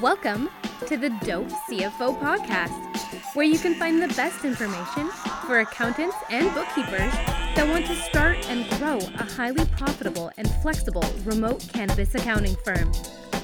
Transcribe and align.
Welcome 0.00 0.48
to 0.86 0.96
the 0.96 1.10
Dope 1.24 1.48
CFO 1.68 2.20
podcast, 2.20 3.34
where 3.34 3.44
you 3.44 3.58
can 3.58 3.74
find 3.74 4.00
the 4.00 4.06
best 4.14 4.44
information 4.44 5.08
for 5.44 5.58
accountants 5.58 6.14
and 6.30 6.54
bookkeepers 6.54 7.12
that 7.56 7.66
want 7.68 7.84
to 7.86 7.96
start 7.96 8.36
and 8.48 8.64
grow 8.78 8.98
a 8.98 9.24
highly 9.24 9.64
profitable 9.76 10.30
and 10.36 10.48
flexible 10.62 11.04
remote 11.24 11.66
cannabis 11.72 12.14
accounting 12.14 12.54
firm. 12.64 12.92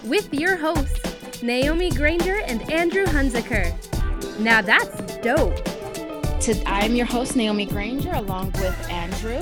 With 0.04 0.32
your 0.32 0.54
hosts, 0.54 1.42
Naomi 1.42 1.90
Granger 1.90 2.38
and 2.46 2.70
Andrew 2.70 3.06
Hunziker. 3.06 3.74
Now 4.38 4.62
that's 4.62 5.16
dope. 5.16 5.58
I'm 6.66 6.94
your 6.94 7.06
host, 7.06 7.34
Naomi 7.34 7.66
Granger, 7.66 8.12
along 8.12 8.52
with 8.52 8.90
Andrew. 8.90 9.40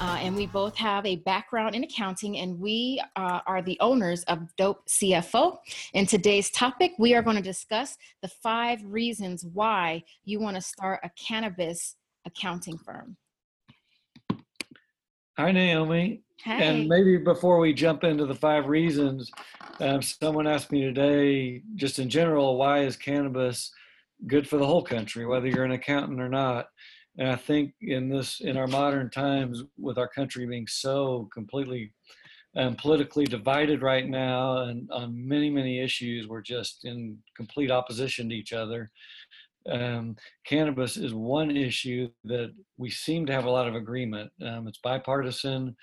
Uh, 0.00 0.18
and 0.20 0.34
we 0.34 0.46
both 0.46 0.76
have 0.76 1.06
a 1.06 1.16
background 1.16 1.74
in 1.74 1.84
accounting, 1.84 2.38
and 2.38 2.58
we 2.58 3.00
uh, 3.16 3.40
are 3.46 3.62
the 3.62 3.78
owners 3.80 4.24
of 4.24 4.54
Dope 4.56 4.86
CFO. 4.88 5.58
In 5.92 6.06
today's 6.06 6.50
topic, 6.50 6.92
we 6.98 7.14
are 7.14 7.22
going 7.22 7.36
to 7.36 7.42
discuss 7.42 7.96
the 8.20 8.28
five 8.28 8.80
reasons 8.84 9.44
why 9.52 10.02
you 10.24 10.40
want 10.40 10.56
to 10.56 10.60
start 10.60 11.00
a 11.04 11.10
cannabis 11.10 11.96
accounting 12.26 12.76
firm. 12.76 13.16
Hi, 15.38 15.52
Naomi. 15.52 16.22
Hey. 16.42 16.68
And 16.68 16.88
maybe 16.88 17.16
before 17.16 17.58
we 17.58 17.72
jump 17.72 18.04
into 18.04 18.26
the 18.26 18.34
five 18.34 18.66
reasons, 18.66 19.30
um, 19.80 20.02
someone 20.02 20.46
asked 20.46 20.72
me 20.72 20.82
today, 20.82 21.62
just 21.76 21.98
in 21.98 22.08
general, 22.08 22.56
why 22.56 22.80
is 22.80 22.96
cannabis 22.96 23.72
good 24.26 24.48
for 24.48 24.58
the 24.58 24.66
whole 24.66 24.82
country, 24.82 25.24
whether 25.24 25.46
you're 25.46 25.64
an 25.64 25.72
accountant 25.72 26.20
or 26.20 26.28
not? 26.28 26.66
And 27.18 27.28
I 27.28 27.36
think 27.36 27.74
in 27.80 28.08
this, 28.08 28.40
in 28.40 28.56
our 28.56 28.66
modern 28.66 29.10
times, 29.10 29.62
with 29.78 29.98
our 29.98 30.08
country 30.08 30.46
being 30.46 30.66
so 30.66 31.28
completely 31.32 31.92
um, 32.56 32.76
politically 32.76 33.24
divided 33.24 33.82
right 33.82 34.08
now, 34.08 34.58
and 34.58 34.88
on 34.92 35.26
many, 35.26 35.50
many 35.50 35.80
issues, 35.80 36.28
we're 36.28 36.42
just 36.42 36.84
in 36.84 37.18
complete 37.36 37.70
opposition 37.70 38.28
to 38.28 38.34
each 38.34 38.52
other. 38.52 38.90
Um, 39.68 40.16
cannabis 40.46 40.96
is 40.96 41.14
one 41.14 41.56
issue 41.56 42.08
that 42.24 42.52
we 42.76 42.90
seem 42.90 43.26
to 43.26 43.32
have 43.32 43.46
a 43.46 43.50
lot 43.50 43.66
of 43.66 43.74
agreement. 43.74 44.30
Um, 44.42 44.68
it's 44.68 44.78
bipartisan. 44.78 45.74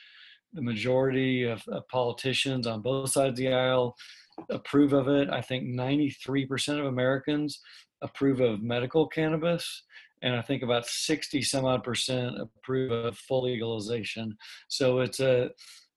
The 0.54 0.62
majority 0.62 1.44
of, 1.44 1.62
of 1.68 1.88
politicians 1.88 2.68
on 2.68 2.82
both 2.82 3.12
sides 3.12 3.32
of 3.32 3.36
the 3.38 3.54
aisle 3.54 3.96
approve 4.50 4.94
of 4.94 5.08
it. 5.08 5.30
I 5.30 5.42
think 5.42 5.66
93% 5.66 6.80
of 6.80 6.86
Americans 6.86 7.60
approve 8.02 8.40
of 8.40 8.62
medical 8.62 9.08
cannabis 9.08 9.84
and 10.22 10.36
I 10.36 10.42
think 10.42 10.64
about 10.64 10.86
60 10.86 11.42
some 11.42 11.66
odd 11.66 11.84
percent 11.84 12.36
approve 12.40 12.92
of 12.92 13.18
full 13.18 13.44
legalization. 13.44 14.38
So 14.68 15.00
it's 15.00 15.20
a 15.20 15.50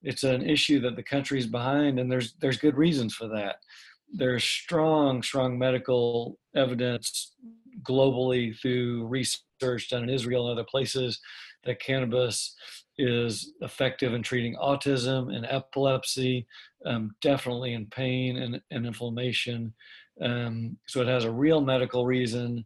it's 0.03 0.23
an 0.23 0.47
issue 0.47 0.79
that 0.81 0.95
the 0.95 1.03
country's 1.03 1.47
behind, 1.47 1.99
and 1.99 2.11
there's 2.11 2.33
there's 2.39 2.57
good 2.57 2.77
reasons 2.77 3.15
for 3.15 3.27
that. 3.29 3.57
There's 4.11 4.43
strong 4.43 5.23
strong 5.23 5.57
medical 5.57 6.39
evidence 6.55 7.33
globally 7.83 8.57
through 8.59 9.07
research 9.07 9.89
done 9.89 10.03
in 10.03 10.09
Israel 10.09 10.47
and 10.47 10.57
other 10.57 10.67
places 10.69 11.19
that 11.65 11.81
cannabis 11.81 12.55
is 12.97 13.53
effective 13.61 14.13
in 14.13 14.23
treating 14.23 14.55
autism 14.55 15.35
and 15.35 15.45
epilepsy, 15.49 16.47
um, 16.85 17.13
definitely 17.21 17.73
in 17.73 17.85
pain 17.87 18.37
and, 18.37 18.61
and 18.71 18.85
inflammation. 18.85 19.73
Um, 20.21 20.77
so 20.87 21.01
it 21.01 21.07
has 21.07 21.25
a 21.25 21.31
real 21.31 21.59
medical 21.59 22.05
reason 22.05 22.65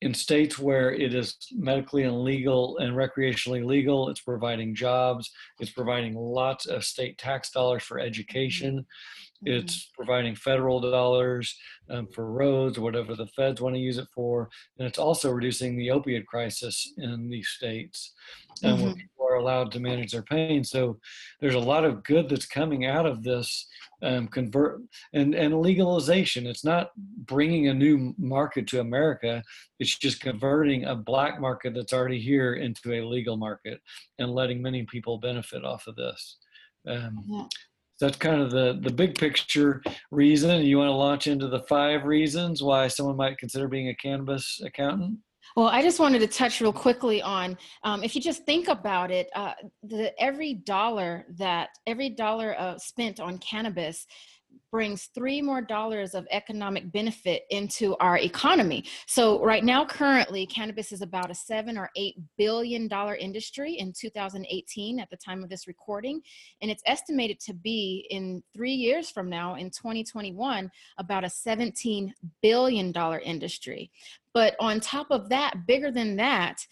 in 0.00 0.14
states 0.14 0.58
where 0.58 0.92
it 0.92 1.14
is 1.14 1.36
medically 1.52 2.04
illegal 2.04 2.78
and 2.78 2.94
recreationally 2.94 3.64
legal, 3.64 4.08
it's 4.08 4.20
providing 4.20 4.74
jobs, 4.74 5.30
it's 5.58 5.72
providing 5.72 6.14
lots 6.14 6.66
of 6.66 6.84
state 6.84 7.18
tax 7.18 7.50
dollars 7.50 7.82
for 7.82 7.98
education, 7.98 8.78
mm-hmm. 8.78 9.58
it's 9.58 9.90
providing 9.96 10.36
federal 10.36 10.80
dollars 10.80 11.56
um, 11.90 12.06
for 12.14 12.30
roads, 12.30 12.78
whatever 12.78 13.16
the 13.16 13.26
feds 13.26 13.60
want 13.60 13.74
to 13.74 13.80
use 13.80 13.98
it 13.98 14.08
for, 14.14 14.48
and 14.78 14.86
it's 14.86 14.98
also 14.98 15.30
reducing 15.30 15.76
the 15.76 15.90
opiate 15.90 16.26
crisis 16.26 16.92
in 16.98 17.28
these 17.28 17.48
states. 17.48 18.14
And 18.62 18.78
mm-hmm 18.78 19.00
are 19.28 19.36
allowed 19.36 19.70
to 19.72 19.80
manage 19.80 20.12
their 20.12 20.22
pain. 20.22 20.64
So 20.64 20.98
there's 21.40 21.54
a 21.54 21.60
lot 21.60 21.84
of 21.84 22.02
good 22.04 22.28
that's 22.28 22.46
coming 22.46 22.86
out 22.86 23.06
of 23.06 23.22
this 23.22 23.66
um, 24.02 24.28
convert 24.28 24.80
and 25.12 25.34
and 25.34 25.60
legalization. 25.60 26.46
It's 26.46 26.64
not 26.64 26.90
bringing 27.28 27.68
a 27.68 27.74
new 27.74 28.14
market 28.18 28.66
to 28.68 28.80
America. 28.80 29.42
It's 29.78 29.96
just 29.96 30.20
converting 30.20 30.84
a 30.84 30.96
black 30.96 31.40
market 31.40 31.74
that's 31.74 31.92
already 31.92 32.20
here 32.20 32.54
into 32.54 32.94
a 32.94 33.06
legal 33.06 33.36
market 33.36 33.80
and 34.18 34.32
letting 34.32 34.60
many 34.60 34.84
people 34.84 35.18
benefit 35.18 35.64
off 35.64 35.86
of 35.86 35.96
this. 35.96 36.38
Um, 36.88 37.24
yeah. 37.26 37.44
That's 38.00 38.16
kind 38.16 38.40
of 38.40 38.52
the 38.52 38.78
the 38.80 38.92
big 38.92 39.18
picture 39.18 39.82
reason. 40.12 40.62
You 40.62 40.78
want 40.78 40.88
to 40.88 40.92
launch 40.92 41.26
into 41.26 41.48
the 41.48 41.62
five 41.62 42.04
reasons 42.04 42.62
why 42.62 42.86
someone 42.86 43.16
might 43.16 43.38
consider 43.38 43.66
being 43.66 43.88
a 43.88 43.94
cannabis 43.96 44.60
accountant. 44.64 45.18
Well, 45.56 45.66
I 45.66 45.82
just 45.82 45.98
wanted 45.98 46.20
to 46.20 46.28
touch 46.28 46.60
real 46.60 46.72
quickly 46.72 47.20
on 47.22 47.58
um, 47.82 48.04
if 48.04 48.14
you 48.14 48.20
just 48.20 48.44
think 48.44 48.68
about 48.68 49.10
it, 49.10 49.28
uh, 49.34 49.54
the 49.82 50.12
every 50.22 50.54
dollar 50.54 51.26
that 51.38 51.70
every 51.86 52.10
dollar 52.10 52.54
uh, 52.58 52.78
spent 52.78 53.18
on 53.18 53.38
cannabis 53.38 54.06
brings 54.70 55.06
three 55.14 55.40
more 55.40 55.60
dollars 55.60 56.14
of 56.14 56.26
economic 56.30 56.90
benefit 56.92 57.42
into 57.50 57.96
our 57.96 58.18
economy. 58.18 58.84
So 59.06 59.42
right 59.44 59.64
now, 59.64 59.84
currently, 59.84 60.46
cannabis 60.46 60.92
is 60.92 61.02
about 61.02 61.30
a 61.30 61.34
seven 61.34 61.76
or 61.78 61.90
eight 61.96 62.16
billion 62.36 62.88
dollar 62.88 63.16
industry 63.16 63.74
in 63.74 63.92
2018 63.92 65.00
at 65.00 65.10
the 65.10 65.16
time 65.16 65.42
of 65.42 65.50
this 65.50 65.66
recording, 65.66 66.20
and 66.62 66.70
it's 66.70 66.82
estimated 66.86 67.40
to 67.40 67.54
be 67.54 68.06
in 68.10 68.42
three 68.54 68.74
years 68.74 69.10
from 69.10 69.28
now, 69.28 69.54
in 69.56 69.70
2021, 69.70 70.70
about 70.98 71.24
a 71.24 71.30
17 71.30 72.14
billion 72.42 72.92
dollar 72.92 73.18
industry. 73.20 73.90
But 74.34 74.54
on 74.60 74.80
top 74.80 75.08
of 75.10 75.28
that, 75.30 75.66
bigger 75.66 75.90
than 75.90 76.16
that, 76.16 76.66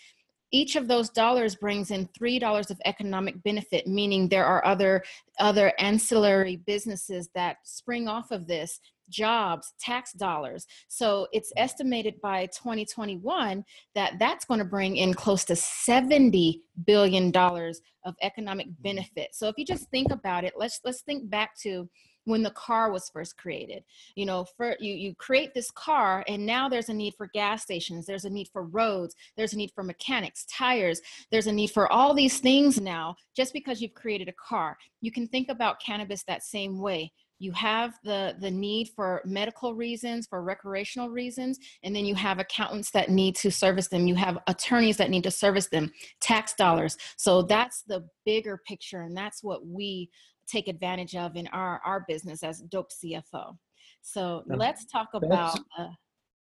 each 0.56 0.74
of 0.74 0.88
those 0.88 1.10
dollars 1.10 1.54
brings 1.54 1.90
in 1.90 2.08
three 2.16 2.38
dollars 2.38 2.70
of 2.70 2.80
economic 2.86 3.42
benefit 3.42 3.86
meaning 3.86 4.28
there 4.28 4.46
are 4.46 4.64
other 4.64 5.02
other 5.38 5.72
ancillary 5.78 6.56
businesses 6.66 7.28
that 7.34 7.56
spring 7.64 8.08
off 8.08 8.30
of 8.30 8.46
this 8.46 8.80
jobs 9.08 9.74
tax 9.78 10.12
dollars. 10.12 10.66
So 10.88 11.28
it's 11.32 11.52
estimated 11.56 12.20
by 12.20 12.46
2021 12.46 13.64
that 13.94 14.18
that's 14.18 14.44
going 14.44 14.58
to 14.58 14.64
bring 14.64 14.96
in 14.96 15.14
close 15.14 15.44
to 15.44 15.54
70 15.54 16.62
billion 16.86 17.30
dollars 17.30 17.80
of 18.04 18.14
economic 18.22 18.66
mm-hmm. 18.66 18.82
benefit. 18.82 19.28
So 19.32 19.48
if 19.48 19.54
you 19.58 19.64
just 19.64 19.90
think 19.90 20.10
about 20.10 20.44
it 20.44 20.54
let's 20.56 20.80
let's 20.84 21.02
think 21.02 21.28
back 21.28 21.50
to 21.62 21.88
when 22.26 22.42
the 22.42 22.50
car 22.50 22.91
was 22.91 23.09
first 23.09 23.38
created. 23.38 23.82
You 24.14 24.26
know 24.26 24.44
for 24.56 24.76
you 24.78 24.94
you 24.94 25.14
create 25.14 25.54
this 25.54 25.70
car 25.70 26.25
and 26.28 26.44
now 26.44 26.69
there's 26.69 26.91
a 26.91 26.94
need 26.94 27.14
for 27.16 27.28
gas 27.32 27.62
stations 27.62 28.04
there's 28.04 28.26
a 28.26 28.31
need 28.31 28.48
for 28.53 28.64
roads 28.64 29.14
there's 29.37 29.54
a 29.54 29.56
need 29.56 29.70
for 29.75 29.82
mechanics 29.82 30.44
tires 30.47 31.00
there's 31.31 31.47
a 31.47 31.53
need 31.53 31.70
for 31.70 31.91
all 31.91 32.12
these 32.15 32.38
things 32.38 32.81
now 32.81 33.16
just 33.34 33.53
because 33.53 33.81
you've 33.81 33.94
created 33.94 34.28
a 34.28 34.32
car. 34.32 34.76
You 35.00 35.10
can 35.10 35.26
think 35.28 35.48
about 35.48 35.81
cannabis 35.81 36.25
that 36.25 36.42
same 36.42 36.81
way. 36.81 37.12
You 37.38 37.53
have 37.53 37.94
the 38.03 38.34
the 38.41 38.50
need 38.50 38.88
for 38.97 39.20
medical 39.25 39.75
reasons 39.75 40.26
for 40.26 40.42
recreational 40.42 41.10
reasons 41.10 41.59
and 41.82 41.94
then 41.94 42.06
you 42.06 42.15
have 42.15 42.38
accountants 42.38 42.91
that 42.92 43.10
need 43.10 43.36
to 43.36 43.50
service 43.50 43.88
them. 43.88 44.06
You 44.06 44.15
have 44.15 44.38
attorneys 44.47 44.97
that 44.97 45.10
need 45.10 45.25
to 45.25 45.31
service 45.31 45.69
them 45.69 45.92
tax 46.20 46.54
dollars. 46.54 46.97
So 47.19 47.42
that's 47.42 47.82
the 47.82 48.09
bigger 48.25 48.60
picture 48.66 49.03
and 49.03 49.16
that's 49.16 49.42
what 49.42 49.66
we 49.66 50.09
take 50.46 50.68
advantage 50.68 51.16
of 51.16 51.36
in 51.36 51.46
our 51.48 51.80
our 51.84 52.04
business 52.08 52.42
as 52.42 52.60
dope 52.70 52.90
cfo 52.90 53.56
so 54.02 54.42
let's 54.46 54.84
talk 54.86 55.08
about 55.14 55.58
uh, 55.78 55.88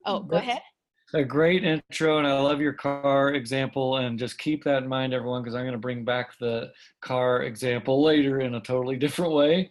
oh 0.06 0.20
go 0.20 0.38
ahead. 0.38 0.62
a 1.14 1.24
great 1.24 1.64
intro 1.64 2.18
and 2.18 2.28
i 2.28 2.40
love 2.40 2.60
your 2.60 2.74
car 2.74 3.34
example 3.34 3.98
and 3.98 4.18
just 4.18 4.38
keep 4.38 4.64
that 4.64 4.84
in 4.84 4.90
mind 4.90 5.14
everyone 5.14 5.42
because 5.42 5.56
i'm 5.56 5.64
going 5.64 5.74
to 5.74 5.78
bring 5.78 6.04
back 6.04 6.38
the 6.40 6.72
car 7.02 7.44
example 7.44 8.04
later 8.04 8.42
in 8.42 8.56
a 8.56 8.62
totally 8.62 8.96
different 8.98 9.34
way. 9.34 9.70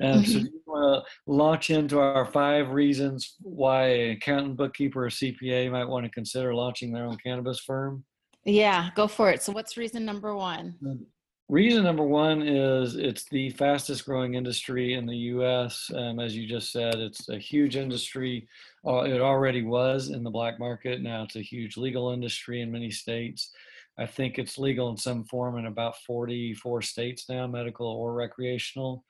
And 0.00 0.24
mm-hmm. 0.24 0.32
so 0.32 0.38
you 0.38 0.62
want 0.66 1.04
to 1.04 1.32
launch 1.32 1.70
into 1.70 2.00
our 2.00 2.26
five 2.26 2.70
reasons 2.70 3.36
why 3.40 3.86
an 3.86 4.10
accountant 4.12 4.56
bookkeeper 4.56 5.04
or 5.04 5.10
cpa 5.10 5.70
might 5.70 5.84
want 5.84 6.04
to 6.04 6.10
consider 6.10 6.54
launching 6.54 6.92
their 6.92 7.06
own 7.06 7.16
cannabis 7.24 7.60
firm? 7.60 8.04
Yeah 8.44 8.90
go 8.96 9.06
for 9.06 9.30
it. 9.30 9.42
So 9.42 9.52
what's 9.52 9.76
reason 9.76 10.04
number 10.04 10.34
one 10.34 10.74
Reason 11.52 11.84
number 11.84 12.02
one 12.02 12.40
is 12.40 12.96
it's 12.96 13.24
the 13.24 13.50
fastest 13.50 14.06
growing 14.06 14.36
industry 14.36 14.94
in 14.94 15.04
the 15.04 15.16
US. 15.34 15.90
Um, 15.94 16.18
as 16.18 16.34
you 16.34 16.48
just 16.48 16.72
said, 16.72 16.94
it's 16.94 17.28
a 17.28 17.36
huge 17.36 17.76
industry. 17.76 18.48
Uh, 18.86 19.02
it 19.02 19.20
already 19.20 19.60
was 19.60 20.08
in 20.08 20.24
the 20.24 20.30
black 20.30 20.58
market. 20.58 21.02
Now 21.02 21.24
it's 21.24 21.36
a 21.36 21.42
huge 21.42 21.76
legal 21.76 22.10
industry 22.10 22.62
in 22.62 22.72
many 22.72 22.90
states. 22.90 23.50
I 23.98 24.06
think 24.06 24.38
it's 24.38 24.56
legal 24.56 24.88
in 24.88 24.96
some 24.96 25.24
form 25.24 25.58
in 25.58 25.66
about 25.66 25.98
44 26.06 26.80
states 26.80 27.28
now, 27.28 27.46
medical 27.46 27.86
or 27.86 28.14
recreational. 28.14 29.04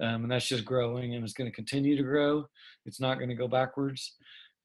Um, 0.00 0.24
and 0.24 0.32
that's 0.32 0.48
just 0.48 0.64
growing 0.64 1.14
and 1.14 1.22
it's 1.22 1.32
going 1.32 1.48
to 1.48 1.54
continue 1.54 1.96
to 1.96 2.02
grow. 2.02 2.48
It's 2.86 2.98
not 2.98 3.18
going 3.18 3.30
to 3.30 3.36
go 3.36 3.46
backwards. 3.46 4.16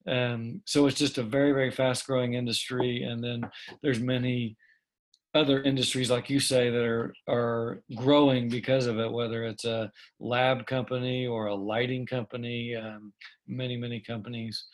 Um, 0.08 0.64
so 0.66 0.88
it's 0.88 0.98
just 0.98 1.20
a 1.20 1.24
very, 1.24 1.52
very 1.52 1.70
fast 1.70 2.08
growing 2.08 2.34
industry. 2.34 3.04
And 3.04 3.24
then 3.24 3.44
there's 3.84 4.00
many 4.00 4.58
other 5.36 5.62
industries, 5.62 6.10
like 6.10 6.30
you 6.30 6.40
say, 6.40 6.70
that 6.70 6.84
are 6.84 7.14
are 7.28 7.82
growing 7.96 8.50
because 8.50 8.88
of 8.88 9.00
it. 9.00 9.12
Whether 9.12 9.44
it's 9.44 9.66
a 9.66 9.92
lab 10.20 10.66
company 10.66 11.28
or 11.28 11.48
a 11.48 11.56
lighting 11.56 12.06
company, 12.06 12.76
um, 12.76 13.14
many 13.48 13.78
many 13.78 14.00
companies 14.00 14.66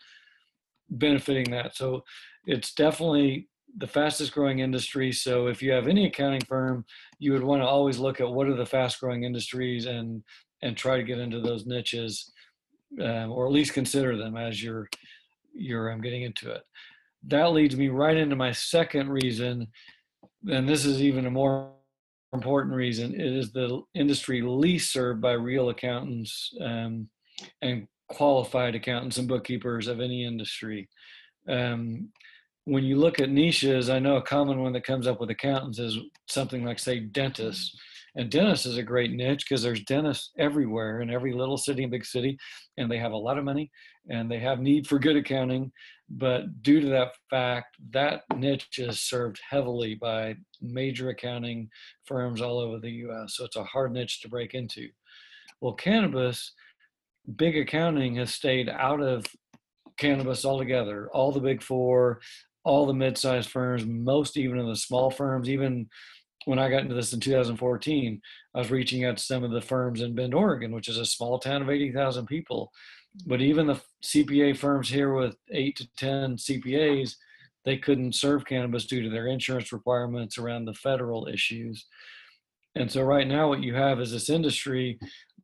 benefiting 0.90 1.52
that. 1.52 1.76
So 1.76 2.04
it's 2.46 2.74
definitely 2.74 3.48
the 3.78 3.88
fastest 3.88 4.32
growing 4.32 4.60
industry. 4.60 5.12
So 5.12 5.48
if 5.48 5.62
you 5.62 5.72
have 5.72 5.88
any 5.88 6.06
accounting 6.06 6.42
firm, 6.48 6.86
you 7.20 7.34
would 7.34 7.44
want 7.44 7.62
to 7.62 7.68
always 7.68 7.98
look 7.98 8.22
at 8.22 8.30
what 8.30 8.48
are 8.48 8.56
the 8.56 8.66
fast 8.66 9.00
growing 9.00 9.24
industries 9.24 9.86
and 9.86 10.24
and 10.62 10.78
try 10.78 10.98
to 10.98 11.04
get 11.04 11.20
into 11.20 11.42
those 11.42 11.66
niches, 11.66 12.32
um, 13.02 13.32
or 13.32 13.46
at 13.46 13.52
least 13.52 13.74
consider 13.74 14.18
them 14.18 14.38
as 14.38 14.64
you're 14.64 14.88
you're 15.54 15.92
um, 15.92 16.02
getting 16.02 16.24
into 16.24 16.52
it. 16.52 16.62
That 17.28 17.52
leads 17.52 17.76
me 17.76 17.90
right 17.90 18.16
into 18.16 18.36
my 18.36 18.52
second 18.52 19.10
reason, 19.10 19.68
and 20.50 20.68
this 20.68 20.86
is 20.86 21.02
even 21.02 21.26
a 21.26 21.32
more 21.32 21.72
important 22.34 22.76
reason. 22.76 23.14
It 23.14 23.34
is 23.34 23.52
the 23.52 23.82
industry 23.94 24.42
least 24.42 24.92
served 24.92 25.22
by 25.22 25.34
real 25.34 25.70
accountants 25.70 26.54
um, 26.62 27.10
and 27.62 27.88
qualified 28.10 28.76
accountants 28.76 29.18
and 29.18 29.28
bookkeepers 29.28 29.88
of 29.88 30.00
any 30.00 30.26
industry. 30.26 30.90
Um, 31.48 32.10
when 32.66 32.84
you 32.84 32.98
look 32.98 33.20
at 33.20 33.30
niches, 33.30 33.90
I 33.90 34.00
know 34.00 34.18
a 34.18 34.22
common 34.22 34.60
one 34.62 34.74
that 34.74 34.86
comes 34.86 35.08
up 35.08 35.20
with 35.20 35.30
accountants 35.30 35.80
is 35.80 35.98
something 36.28 36.64
like, 36.66 36.80
say, 36.80 37.00
dentists. 37.00 37.78
And 38.16 38.32
dentists 38.32 38.66
is 38.66 38.78
a 38.78 38.84
great 38.84 39.12
niche 39.12 39.46
because 39.48 39.62
there's 39.62 39.84
dentists 39.84 40.32
everywhere 40.38 41.02
in 41.02 41.10
every 41.10 41.34
little 41.34 41.58
city 41.58 41.84
and 41.84 41.92
big 41.92 42.06
city, 42.06 42.38
and 42.78 42.90
they 42.90 42.98
have 42.98 43.12
a 43.12 43.18
lot 43.18 43.38
of 43.38 43.44
money 43.44 43.72
and 44.10 44.30
they 44.30 44.40
have 44.40 44.60
need 44.60 44.88
for 44.88 45.00
good 45.00 45.16
accounting. 45.16 45.72
But 46.10 46.62
due 46.62 46.80
to 46.80 46.88
that 46.90 47.14
fact, 47.30 47.76
that 47.92 48.22
niche 48.36 48.78
is 48.78 49.02
served 49.02 49.40
heavily 49.50 49.96
by 49.96 50.36
major 50.62 51.10
accounting 51.10 51.70
firms 52.06 52.42
all 52.42 52.60
over 52.60 52.80
the 52.80 52.92
US. 52.92 53.36
So 53.36 53.46
it's 53.46 53.56
a 53.56 53.64
hard 53.64 53.92
niche 53.92 54.22
to 54.22 54.30
break 54.30 54.54
into. 54.54 54.90
Well, 55.62 55.74
cannabis, 55.74 56.54
big 57.36 57.58
accounting 57.58 58.16
has 58.16 58.34
stayed 58.34 58.70
out 58.70 59.02
of 59.02 59.26
cannabis 59.98 60.46
altogether. 60.46 61.10
All 61.12 61.32
the 61.32 61.40
big 61.40 61.64
four, 61.64 62.22
all 62.64 62.86
the 62.86 62.94
mid-sized 62.94 63.50
firms, 63.50 63.86
most 63.86 64.38
even 64.38 64.60
of 64.60 64.68
the 64.68 64.76
small 64.76 65.10
firms, 65.10 65.50
even 65.50 65.88
when 66.46 66.60
I 66.60 66.70
got 66.70 66.82
into 66.84 66.96
this 66.96 67.12
in 67.14 67.20
2014, 67.20 68.22
I 68.54 68.60
was 68.60 68.72
reaching 68.72 69.04
out 69.04 69.18
to 69.18 69.24
some 69.24 69.44
of 69.44 69.52
the 69.52 69.62
firms 69.62 70.02
in 70.02 70.16
Bend, 70.16 70.34
Oregon, 70.34 70.72
which 70.72 70.88
is 70.88 70.98
a 70.98 71.06
small 71.06 71.40
town 71.40 71.62
of 71.62 71.70
80,000 71.70 72.26
people. 72.26 72.72
But 73.26 73.42
even 73.42 73.68
the 73.68 73.82
CPA 74.04 74.58
firms 74.58 74.90
here 74.90 75.14
with 75.14 75.36
eight 75.52 75.76
to 75.78 75.88
10 75.98 76.38
CPAs, 76.38 77.16
they 77.64 77.78
couldn't 77.78 78.16
serve 78.16 78.46
cannabis 78.46 78.86
due 78.86 79.02
to 79.02 79.10
their 79.10 79.28
insurance 79.28 79.72
requirements 79.72 80.38
around 80.38 80.66
the 80.66 80.74
federal 80.74 81.28
issues. 81.28 81.86
And 82.76 82.92
so 82.92 83.02
right 83.02 83.28
now, 83.28 83.50
what 83.50 83.64
you 83.64 83.74
have 83.74 84.00
is 84.00 84.12
this 84.12 84.30
industry 84.30 85.00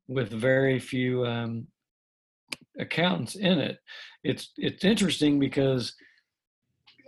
with 0.07 0.29
very 0.29 0.79
few 0.79 1.25
um, 1.25 1.67
accountants 2.77 3.35
in 3.35 3.57
it. 3.57 3.79
It's 4.23 4.51
it's 4.57 4.83
interesting 4.83 5.39
because 5.39 5.95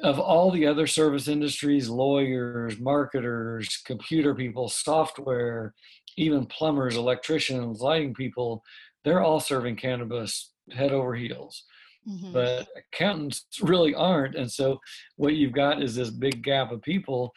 of 0.01 0.19
all 0.19 0.51
the 0.51 0.65
other 0.65 0.87
service 0.87 1.27
industries, 1.27 1.89
lawyers, 1.89 2.79
marketers, 2.79 3.81
computer 3.85 4.33
people, 4.33 4.69
software, 4.69 5.73
even 6.17 6.45
plumbers, 6.45 6.95
electricians, 6.95 7.81
lighting 7.81 8.13
people, 8.13 8.63
they're 9.03 9.21
all 9.21 9.39
serving 9.39 9.75
cannabis 9.75 10.53
head 10.71 10.91
over 10.91 11.15
heels. 11.15 11.63
Mm-hmm. 12.07 12.33
But 12.33 12.67
accountants 12.77 13.45
really 13.61 13.95
aren't. 13.95 14.35
And 14.35 14.51
so 14.51 14.79
what 15.15 15.35
you've 15.35 15.53
got 15.53 15.81
is 15.81 15.95
this 15.95 16.09
big 16.09 16.43
gap 16.43 16.71
of 16.71 16.81
people. 16.81 17.33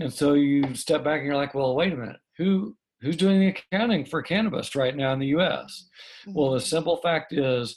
And 0.00 0.12
so 0.12 0.34
you 0.34 0.74
step 0.74 1.04
back 1.04 1.18
and 1.18 1.26
you're 1.26 1.36
like, 1.36 1.54
well, 1.54 1.74
wait 1.74 1.92
a 1.92 1.96
minute, 1.96 2.20
who 2.36 2.76
who's 3.00 3.16
doing 3.16 3.40
the 3.40 3.48
accounting 3.48 4.04
for 4.04 4.22
cannabis 4.22 4.76
right 4.76 4.96
now 4.96 5.12
in 5.12 5.18
the 5.18 5.34
US? 5.38 5.88
Mm-hmm. 6.22 6.38
Well, 6.38 6.52
the 6.52 6.60
simple 6.60 6.98
fact 6.98 7.32
is 7.32 7.76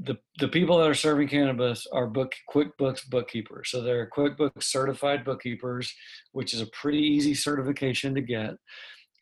the 0.00 0.16
the 0.38 0.48
people 0.48 0.78
that 0.78 0.88
are 0.88 0.94
serving 0.94 1.28
cannabis 1.28 1.86
are 1.92 2.06
book 2.06 2.32
QuickBooks 2.52 3.08
bookkeepers. 3.10 3.70
So 3.70 3.82
they're 3.82 4.10
QuickBooks 4.16 4.62
certified 4.62 5.24
bookkeepers, 5.24 5.92
which 6.32 6.54
is 6.54 6.60
a 6.60 6.66
pretty 6.66 6.98
easy 6.98 7.34
certification 7.34 8.14
to 8.14 8.20
get. 8.20 8.54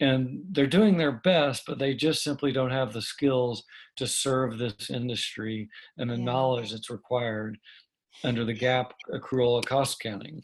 And 0.00 0.40
they're 0.52 0.66
doing 0.66 0.96
their 0.96 1.12
best, 1.12 1.64
but 1.66 1.78
they 1.78 1.94
just 1.94 2.22
simply 2.22 2.52
don't 2.52 2.70
have 2.70 2.92
the 2.92 3.02
skills 3.02 3.64
to 3.96 4.06
serve 4.06 4.56
this 4.56 4.88
industry 4.88 5.68
and 5.98 6.08
the 6.08 6.16
yeah. 6.16 6.24
knowledge 6.24 6.70
that's 6.70 6.88
required 6.88 7.58
under 8.24 8.44
the 8.44 8.54
GAAP 8.54 8.90
accrual 9.12 9.64
cost 9.64 9.98
accounting. 10.00 10.42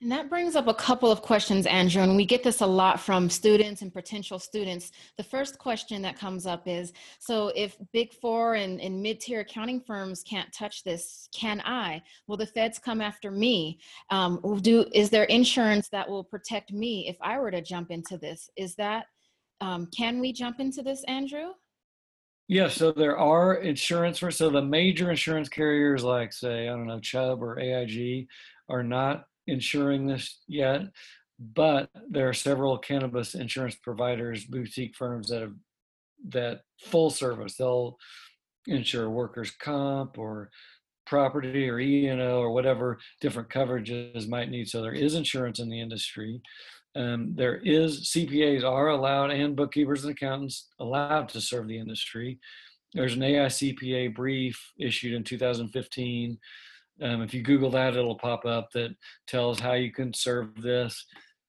And 0.00 0.12
that 0.12 0.28
brings 0.28 0.56
up 0.56 0.66
a 0.66 0.74
couple 0.74 1.10
of 1.10 1.22
questions, 1.22 1.66
Andrew, 1.66 2.02
and 2.02 2.16
we 2.16 2.26
get 2.26 2.42
this 2.42 2.60
a 2.60 2.66
lot 2.66 3.00
from 3.00 3.30
students 3.30 3.80
and 3.80 3.92
potential 3.92 4.38
students. 4.38 4.92
The 5.16 5.24
first 5.24 5.58
question 5.58 6.02
that 6.02 6.18
comes 6.18 6.46
up 6.46 6.68
is 6.68 6.92
so 7.18 7.52
if 7.56 7.76
big 7.92 8.12
four 8.12 8.54
and, 8.54 8.80
and 8.80 9.02
mid 9.02 9.20
tier 9.20 9.40
accounting 9.40 9.80
firms 9.80 10.22
can't 10.22 10.52
touch 10.52 10.84
this, 10.84 11.28
can 11.34 11.62
I? 11.64 12.02
Will 12.26 12.36
the 12.36 12.46
feds 12.46 12.78
come 12.78 13.00
after 13.00 13.30
me? 13.30 13.78
Um, 14.10 14.40
do 14.60 14.84
Is 14.92 15.10
there 15.10 15.24
insurance 15.24 15.88
that 15.88 16.08
will 16.08 16.24
protect 16.24 16.72
me 16.72 17.08
if 17.08 17.16
I 17.20 17.38
were 17.38 17.50
to 17.50 17.62
jump 17.62 17.90
into 17.90 18.18
this? 18.18 18.50
Is 18.56 18.74
that, 18.74 19.06
um, 19.60 19.86
can 19.96 20.20
we 20.20 20.32
jump 20.32 20.60
into 20.60 20.82
this, 20.82 21.02
Andrew? 21.04 21.52
Yeah, 22.46 22.68
so 22.68 22.92
there 22.92 23.16
are 23.16 23.54
insurance 23.54 24.22
so 24.36 24.50
the 24.50 24.60
major 24.60 25.10
insurance 25.10 25.48
carriers 25.48 26.04
like 26.04 26.32
say 26.32 26.68
I 26.68 26.72
don't 26.72 26.86
know 26.86 27.00
Chubb 27.00 27.42
or 27.42 27.58
AIG 27.58 28.26
are 28.68 28.82
not 28.82 29.24
insuring 29.46 30.06
this 30.06 30.40
yet, 30.46 30.82
but 31.38 31.88
there 32.08 32.28
are 32.28 32.34
several 32.34 32.78
cannabis 32.78 33.34
insurance 33.34 33.76
providers, 33.76 34.44
boutique 34.44 34.94
firms 34.96 35.28
that 35.28 35.40
have 35.40 35.54
that 36.28 36.60
full 36.82 37.10
service. 37.10 37.56
They'll 37.56 37.96
insure 38.66 39.10
workers' 39.10 39.50
comp 39.50 40.18
or 40.18 40.50
property 41.06 41.68
or 41.68 41.78
E&O 41.78 42.38
or 42.40 42.50
whatever 42.50 42.98
different 43.20 43.50
coverages 43.50 44.28
might 44.28 44.50
need. 44.50 44.68
So 44.68 44.80
there 44.80 44.94
is 44.94 45.14
insurance 45.14 45.58
in 45.58 45.68
the 45.68 45.80
industry. 45.80 46.40
Um, 46.96 47.32
there 47.34 47.56
is 47.56 48.08
CPAs 48.10 48.62
are 48.62 48.88
allowed 48.88 49.30
and 49.30 49.56
bookkeepers 49.56 50.04
and 50.04 50.12
accountants 50.12 50.68
allowed 50.78 51.28
to 51.30 51.40
serve 51.40 51.66
the 51.66 51.78
industry. 51.78 52.38
There's 52.92 53.14
an 53.14 53.20
AICPA 53.20 54.14
brief 54.14 54.72
issued 54.78 55.14
in 55.14 55.24
2015. 55.24 56.38
Um, 57.02 57.22
if 57.22 57.34
you 57.34 57.42
Google 57.42 57.70
that, 57.70 57.96
it'll 57.96 58.18
pop 58.18 58.46
up 58.46 58.70
that 58.74 58.94
tells 59.26 59.58
how 59.58 59.72
you 59.72 59.90
can 59.90 60.14
serve 60.14 60.54
this. 60.62 61.04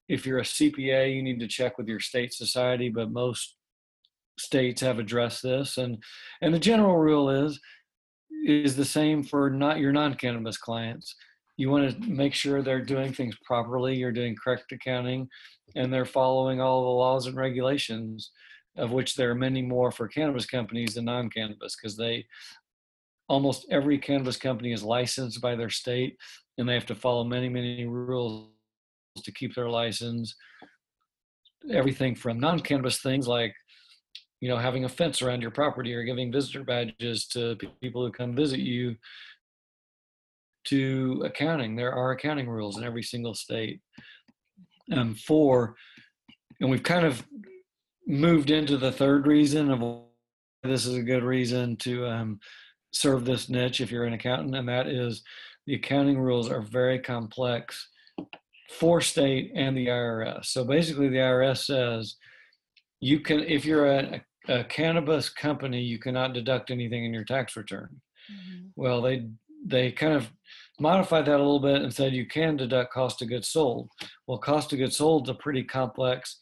If 0.09 0.25
you're 0.25 0.39
a 0.39 0.43
CPA, 0.43 1.15
you 1.15 1.21
need 1.21 1.39
to 1.39 1.47
check 1.47 1.77
with 1.77 1.87
your 1.87 1.99
state 1.99 2.33
society, 2.33 2.89
but 2.89 3.11
most 3.11 3.55
states 4.39 4.81
have 4.81 4.97
addressed 4.97 5.43
this. 5.43 5.77
And 5.77 6.03
and 6.41 6.53
the 6.53 6.59
general 6.59 6.97
rule 6.97 7.29
is 7.29 7.59
is 8.45 8.75
the 8.75 8.85
same 8.85 9.23
for 9.23 9.49
not 9.49 9.79
your 9.79 9.91
non-cannabis 9.91 10.57
clients 10.57 11.15
you 11.57 11.69
want 11.69 11.89
to 11.89 12.09
make 12.09 12.33
sure 12.33 12.61
they're 12.61 12.81
doing 12.83 13.13
things 13.13 13.35
properly, 13.43 13.95
you're 13.95 14.11
doing 14.11 14.35
correct 14.35 14.71
accounting, 14.71 15.29
and 15.75 15.93
they're 15.93 16.05
following 16.05 16.59
all 16.59 16.83
the 16.83 16.89
laws 16.89 17.27
and 17.27 17.37
regulations, 17.37 18.31
of 18.77 18.91
which 18.91 19.15
there 19.15 19.31
are 19.31 19.35
many 19.35 19.61
more 19.61 19.91
for 19.91 20.07
cannabis 20.07 20.45
companies 20.45 20.95
than 20.95 21.05
non 21.05 21.29
cannabis, 21.29 21.75
because 21.75 21.95
they 21.95 22.25
almost 23.27 23.65
every 23.71 23.97
cannabis 23.97 24.37
company 24.37 24.71
is 24.71 24.83
licensed 24.83 25.41
by 25.41 25.55
their 25.55 25.69
state 25.69 26.15
and 26.57 26.69
they 26.69 26.73
have 26.73 26.85
to 26.85 26.95
follow 26.95 27.23
many, 27.23 27.49
many 27.49 27.85
rules 27.85 28.49
to 29.23 29.31
keep 29.31 29.55
their 29.55 29.69
license. 29.69 30.35
Everything 31.71 32.15
from 32.15 32.39
non 32.39 32.59
cannabis 32.59 32.99
things 32.99 33.27
like 33.27 33.53
you 34.41 34.49
know 34.49 34.57
having 34.57 34.85
a 34.85 34.89
fence 34.89 35.21
around 35.21 35.41
your 35.41 35.51
property 35.51 35.93
or 35.93 36.03
giving 36.03 36.31
visitor 36.31 36.63
badges 36.63 37.25
to 37.27 37.57
people 37.81 38.05
who 38.05 38.11
come 38.11 38.35
visit 38.35 38.59
you 38.59 38.95
to 40.65 41.21
accounting. 41.25 41.75
There 41.75 41.93
are 41.93 42.11
accounting 42.11 42.49
rules 42.49 42.77
in 42.77 42.83
every 42.83 43.03
single 43.03 43.33
state. 43.33 43.81
Um, 44.91 45.15
four, 45.15 45.75
and 46.61 46.69
we've 46.69 46.83
kind 46.83 47.05
of 47.05 47.25
moved 48.07 48.51
into 48.51 48.77
the 48.77 48.91
third 48.91 49.25
reason 49.25 49.71
of 49.71 50.03
this 50.63 50.85
is 50.85 50.95
a 50.95 51.01
good 51.01 51.23
reason 51.23 51.75
to 51.77 52.05
um, 52.05 52.39
serve 52.91 53.25
this 53.25 53.49
niche 53.49 53.81
if 53.81 53.91
you're 53.91 54.05
an 54.05 54.13
accountant, 54.13 54.55
and 54.55 54.69
that 54.69 54.87
is 54.87 55.23
the 55.65 55.75
accounting 55.75 56.19
rules 56.19 56.49
are 56.49 56.61
very 56.61 56.99
complex 56.99 57.89
for 58.69 59.01
state 59.01 59.51
and 59.55 59.75
the 59.75 59.87
IRS. 59.87 60.45
So 60.45 60.63
basically, 60.63 61.09
the 61.09 61.17
IRS 61.17 61.65
says 61.65 62.15
you 62.99 63.19
can, 63.19 63.41
if 63.41 63.65
you're 63.65 63.87
a, 63.87 64.21
a 64.47 64.63
cannabis 64.63 65.29
company, 65.29 65.81
you 65.81 65.99
cannot 65.99 66.33
deduct 66.33 66.71
anything 66.71 67.05
in 67.05 67.13
your 67.13 67.23
tax 67.23 67.55
return. 67.55 68.01
Mm-hmm. 68.31 68.67
Well, 68.75 69.01
they 69.01 69.27
they 69.65 69.91
kind 69.91 70.13
of 70.13 70.31
modified 70.79 71.25
that 71.25 71.35
a 71.35 71.43
little 71.43 71.59
bit 71.59 71.81
and 71.81 71.93
said 71.93 72.13
you 72.13 72.25
can 72.25 72.57
deduct 72.57 72.93
cost 72.93 73.21
of 73.21 73.29
goods 73.29 73.47
sold. 73.47 73.89
Well, 74.27 74.37
cost 74.37 74.71
of 74.73 74.79
goods 74.79 74.97
sold 74.97 75.27
is 75.27 75.31
a 75.31 75.35
pretty 75.35 75.63
complex 75.63 76.39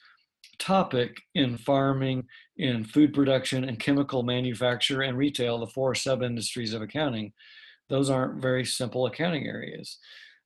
topic 0.60 1.18
in 1.36 1.58
farming, 1.58 2.26
in 2.58 2.84
food 2.84 3.14
production, 3.14 3.64
and 3.64 3.80
chemical 3.80 4.24
manufacture 4.24 5.02
and 5.02 5.18
retail, 5.18 5.60
the 5.60 5.68
four 5.68 5.96
sub 5.96 6.24
industries 6.24 6.74
of 6.74 6.82
accounting. 6.82 7.34
Those 7.90 8.10
aren't 8.10 8.42
very 8.42 8.66
simple 8.66 9.06
accounting 9.06 9.48
areas. 9.48 9.98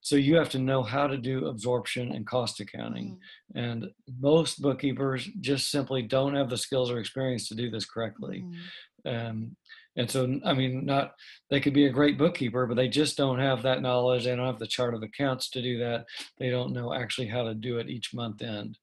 So 0.01 0.15
you 0.15 0.35
have 0.35 0.49
to 0.51 0.59
know 0.59 0.83
how 0.83 1.07
to 1.07 1.17
do 1.17 1.47
absorption 1.47 2.11
and 2.13 2.25
cost 2.25 2.59
accounting. 2.59 3.17
Mm-hmm. 3.55 3.59
And 3.59 3.87
most 4.19 4.61
bookkeepers 4.61 5.27
just 5.41 5.69
simply 5.69 6.01
don't 6.01 6.35
have 6.35 6.49
the 6.49 6.57
skills 6.57 6.91
or 6.91 6.99
experience 6.99 7.47
to 7.49 7.55
do 7.55 7.69
this 7.69 7.85
correctly. 7.85 8.43
Mm-hmm. 8.45 8.59
Um, 9.07 9.55
and 9.95 10.09
so, 10.09 10.39
I 10.45 10.53
mean, 10.53 10.85
not 10.85 11.13
they 11.49 11.59
could 11.59 11.73
be 11.73 11.85
a 11.85 11.91
great 11.91 12.17
bookkeeper, 12.17 12.67
but 12.67 12.75
they 12.75 12.87
just 12.87 13.17
don't 13.17 13.39
have 13.39 13.63
that 13.63 13.81
knowledge. 13.81 14.25
They 14.25 14.35
don't 14.35 14.45
have 14.45 14.59
the 14.59 14.67
chart 14.67 14.93
of 14.93 15.01
accounts 15.01 15.49
to 15.51 15.61
do 15.61 15.79
that. 15.79 16.05
They 16.37 16.49
don't 16.49 16.73
know 16.73 16.93
actually 16.93 17.27
how 17.27 17.43
to 17.43 17.55
do 17.55 17.79
it 17.79 17.89
each 17.89 18.13
month 18.13 18.43
end. 18.43 18.77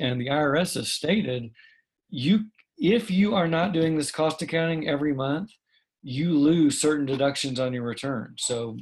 And 0.00 0.20
the 0.20 0.28
IRS 0.28 0.74
has 0.74 0.90
stated, 0.90 1.50
you 2.08 2.46
if 2.78 3.10
you 3.10 3.34
are 3.34 3.48
not 3.48 3.72
doing 3.72 3.96
this 3.96 4.10
cost 4.10 4.42
accounting 4.42 4.88
every 4.88 5.14
month, 5.14 5.50
you 6.02 6.38
lose 6.38 6.80
certain 6.80 7.06
deductions 7.06 7.58
on 7.58 7.72
your 7.72 7.82
return. 7.82 8.34
So, 8.38 8.76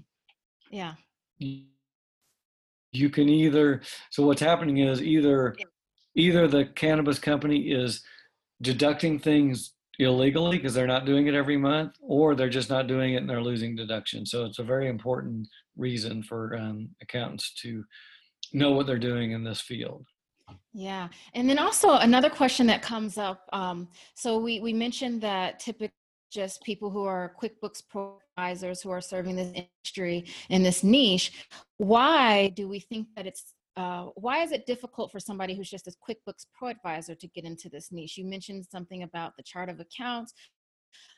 yeah, 0.70 0.94
you 1.38 3.10
can 3.10 3.28
either. 3.28 3.82
So 4.10 4.24
what's 4.26 4.40
happening 4.40 4.78
is 4.78 5.02
either 5.02 5.56
either 6.14 6.46
the 6.46 6.66
cannabis 6.66 7.18
company 7.18 7.72
is 7.72 8.02
deducting 8.62 9.18
things 9.18 9.72
illegally 9.98 10.56
because 10.56 10.74
they're 10.74 10.86
not 10.86 11.06
doing 11.06 11.26
it 11.26 11.34
every 11.34 11.56
month, 11.56 11.96
or 12.00 12.34
they're 12.34 12.48
just 12.48 12.70
not 12.70 12.86
doing 12.86 13.14
it 13.14 13.18
and 13.18 13.30
they're 13.30 13.42
losing 13.42 13.76
deduction. 13.76 14.26
So 14.26 14.44
it's 14.44 14.58
a 14.58 14.64
very 14.64 14.88
important 14.88 15.48
reason 15.76 16.22
for 16.22 16.56
um, 16.56 16.90
accountants 17.02 17.54
to 17.62 17.84
know 18.52 18.72
what 18.72 18.86
they're 18.86 18.98
doing 18.98 19.32
in 19.32 19.44
this 19.44 19.60
field. 19.60 20.06
Yeah, 20.72 21.08
and 21.34 21.48
then 21.48 21.58
also 21.58 21.94
another 21.94 22.28
question 22.28 22.66
that 22.66 22.82
comes 22.82 23.16
up. 23.16 23.48
Um, 23.52 23.88
so 24.14 24.38
we 24.38 24.60
we 24.60 24.72
mentioned 24.72 25.20
that 25.22 25.58
typically 25.58 25.92
just 26.30 26.62
people 26.62 26.90
who 26.90 27.04
are 27.04 27.34
QuickBooks 27.40 27.82
Pro 27.88 28.18
advisors 28.36 28.82
who 28.82 28.90
are 28.90 29.00
serving 29.00 29.36
this 29.36 29.52
industry 29.54 30.26
in 30.50 30.62
this 30.62 30.82
niche. 30.82 31.46
Why 31.76 32.48
do 32.48 32.68
we 32.68 32.80
think 32.80 33.06
that 33.16 33.26
it's 33.26 33.54
uh, 33.76 34.06
why 34.14 34.42
is 34.42 34.52
it 34.52 34.66
difficult 34.66 35.10
for 35.10 35.18
somebody 35.18 35.54
who's 35.54 35.70
just 35.70 35.88
a 35.88 35.92
QuickBooks 36.08 36.46
Pro 36.56 36.68
advisor 36.68 37.14
to 37.14 37.28
get 37.28 37.44
into 37.44 37.68
this 37.68 37.90
niche? 37.90 38.16
You 38.16 38.24
mentioned 38.24 38.66
something 38.70 39.02
about 39.02 39.36
the 39.36 39.42
chart 39.42 39.68
of 39.68 39.80
accounts, 39.80 40.32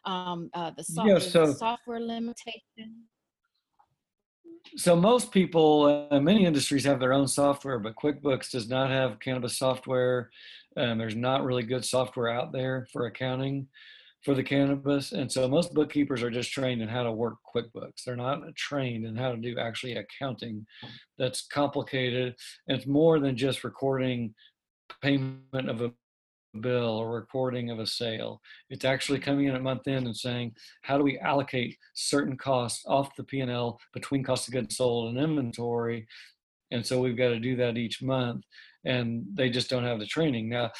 um, 0.05 0.51
uh, 0.55 0.71
the, 0.77 0.85
software, 0.85 1.19
yeah, 1.19 1.21
so, 1.21 1.47
the 1.47 1.55
software 1.55 2.01
limitation. 2.01 3.05
So 4.77 4.97
most 4.97 5.31
people, 5.31 6.09
uh, 6.11 6.21
many 6.21 6.45
industries 6.45 6.85
have 6.85 6.99
their 6.99 7.13
own 7.13 7.29
software, 7.29 7.79
but 7.79 7.95
QuickBooks 7.97 8.51
does 8.51 8.69
not 8.69 8.91
have 8.91 9.21
cannabis 9.21 9.59
software. 9.59 10.31
Um, 10.77 10.99
there's 10.99 11.15
not 11.15 11.45
really 11.45 11.63
good 11.63 11.85
software 11.85 12.29
out 12.29 12.53
there 12.53 12.87
for 12.93 13.07
accounting 13.07 13.69
for 14.27 14.35
the 14.35 14.43
cannabis. 14.43 15.13
And 15.13 15.31
so 15.31 15.47
most 15.47 15.73
bookkeepers 15.73 16.21
are 16.21 16.33
just 16.33 16.51
trained 16.51 16.83
in 16.83 16.89
how 16.89 17.05
to 17.05 17.13
work 17.13 17.37
QuickBooks. 17.55 18.03
They're 18.05 18.17
not 18.17 18.41
trained 18.57 19.07
in 19.07 19.15
how 19.15 19.31
to 19.31 19.37
do 19.37 19.57
actually 19.57 19.95
accounting 19.95 20.67
that's 21.17 21.47
complicated. 21.47 22.35
And 22.67 22.77
it's 22.77 22.89
more 22.89 23.21
than 23.21 23.37
just 23.37 23.63
recording 23.63 24.35
payment 25.01 25.71
of 25.71 25.81
a 25.81 25.93
bill 26.61 26.99
or 26.99 27.13
recording 27.13 27.71
of 27.71 27.79
a 27.79 27.87
sale. 27.87 28.41
It's 28.69 28.85
actually 28.85 29.21
coming 29.21 29.47
in 29.47 29.55
at 29.55 29.63
month 29.63 29.87
end 29.87 30.07
and 30.07 30.17
saying, 30.17 30.57
how 30.83 30.99
do 30.99 31.05
we 31.05 31.21
allocate 31.21 31.77
certain 31.95 32.37
costs 32.37 32.83
off 32.89 33.15
the 33.15 33.23
P&L 33.23 33.79
between 33.95 34.25
cost 34.25 34.49
of 34.49 34.55
goods 34.55 34.77
sold 34.77 35.11
and 35.11 35.23
inventory? 35.23 36.05
And 36.73 36.85
so 36.85 37.01
we've 37.01 37.17
got 37.17 37.29
to 37.29 37.39
do 37.39 37.55
that 37.57 37.77
each 37.77 38.03
month 38.03 38.43
and 38.85 39.25
they 39.35 39.51
just 39.51 39.71
don't 39.71 39.85
have 39.85 40.01
the 40.01 40.07
training. 40.07 40.49
Now, 40.49 40.73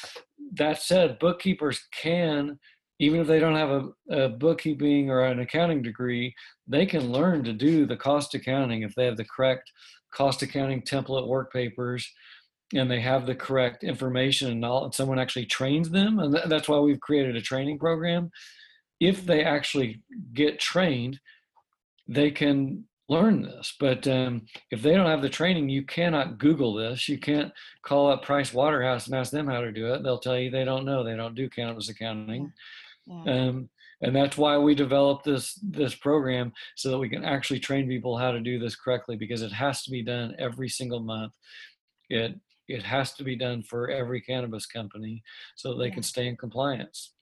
that 0.53 0.81
said, 0.81 1.19
bookkeepers 1.19 1.79
can 1.93 2.59
even 2.99 3.19
if 3.19 3.27
they 3.27 3.39
don't 3.39 3.55
have 3.55 3.69
a, 3.69 4.23
a, 4.23 4.29
bookkeeping 4.29 5.09
or 5.09 5.23
an 5.23 5.39
accounting 5.39 5.81
degree, 5.81 6.33
they 6.67 6.85
can 6.85 7.11
learn 7.11 7.43
to 7.43 7.53
do 7.53 7.85
the 7.85 7.97
cost 7.97 8.33
accounting 8.33 8.81
if 8.81 8.95
they 8.95 9.05
have 9.05 9.17
the 9.17 9.25
correct 9.25 9.71
cost 10.11 10.41
accounting 10.41 10.81
template 10.81 11.27
work 11.27 11.51
papers 11.53 12.11
and 12.73 12.89
they 12.89 12.99
have 12.99 13.25
the 13.25 13.35
correct 13.35 13.83
information 13.83 14.51
and 14.51 14.59
knowledge. 14.59 14.93
Someone 14.93 15.19
actually 15.19 15.45
trains 15.45 15.89
them, 15.89 16.19
and 16.19 16.37
that's 16.47 16.67
why 16.67 16.79
we've 16.79 16.99
created 16.99 17.35
a 17.35 17.41
training 17.41 17.79
program. 17.79 18.29
If 18.99 19.25
they 19.25 19.43
actually 19.43 20.01
get 20.33 20.59
trained, 20.59 21.19
they 22.07 22.31
can 22.31 22.83
learn 23.09 23.41
this. 23.41 23.73
But 23.79 24.05
um, 24.07 24.47
if 24.71 24.81
they 24.81 24.95
don't 24.95 25.09
have 25.09 25.21
the 25.21 25.29
training, 25.29 25.69
you 25.69 25.83
cannot 25.83 26.39
Google 26.39 26.73
this. 26.73 27.07
You 27.07 27.17
can't 27.17 27.53
call 27.83 28.11
up 28.11 28.23
Price 28.23 28.53
Waterhouse 28.53 29.07
and 29.07 29.15
ask 29.15 29.31
them 29.31 29.47
how 29.47 29.61
to 29.61 29.71
do 29.71 29.93
it. 29.93 30.03
They'll 30.03 30.19
tell 30.19 30.37
you 30.37 30.49
they 30.49 30.65
don't 30.65 30.85
know. 30.85 31.03
They 31.03 31.15
don't 31.15 31.35
do 31.35 31.49
cannabis 31.49 31.89
accounting. 31.89 32.51
Um, 33.09 33.69
and 34.01 34.15
that's 34.15 34.37
why 34.37 34.57
we 34.57 34.75
developed 34.75 35.25
this 35.25 35.53
this 35.63 35.95
program 35.95 36.53
so 36.75 36.91
that 36.91 36.97
we 36.99 37.09
can 37.09 37.23
actually 37.23 37.59
train 37.59 37.87
people 37.87 38.17
how 38.17 38.31
to 38.31 38.39
do 38.39 38.59
this 38.59 38.75
correctly 38.75 39.15
because 39.15 39.41
it 39.41 39.51
has 39.51 39.83
to 39.83 39.91
be 39.91 40.03
done 40.03 40.35
every 40.37 40.69
single 40.69 40.99
month. 40.99 41.33
It 42.09 42.35
it 42.67 42.83
has 42.83 43.13
to 43.13 43.23
be 43.23 43.35
done 43.35 43.63
for 43.63 43.89
every 43.89 44.21
cannabis 44.21 44.65
company 44.65 45.23
so 45.55 45.75
they 45.75 45.87
yeah. 45.87 45.93
can 45.93 46.03
stay 46.03 46.27
in 46.27 46.35
compliance. 46.37 47.13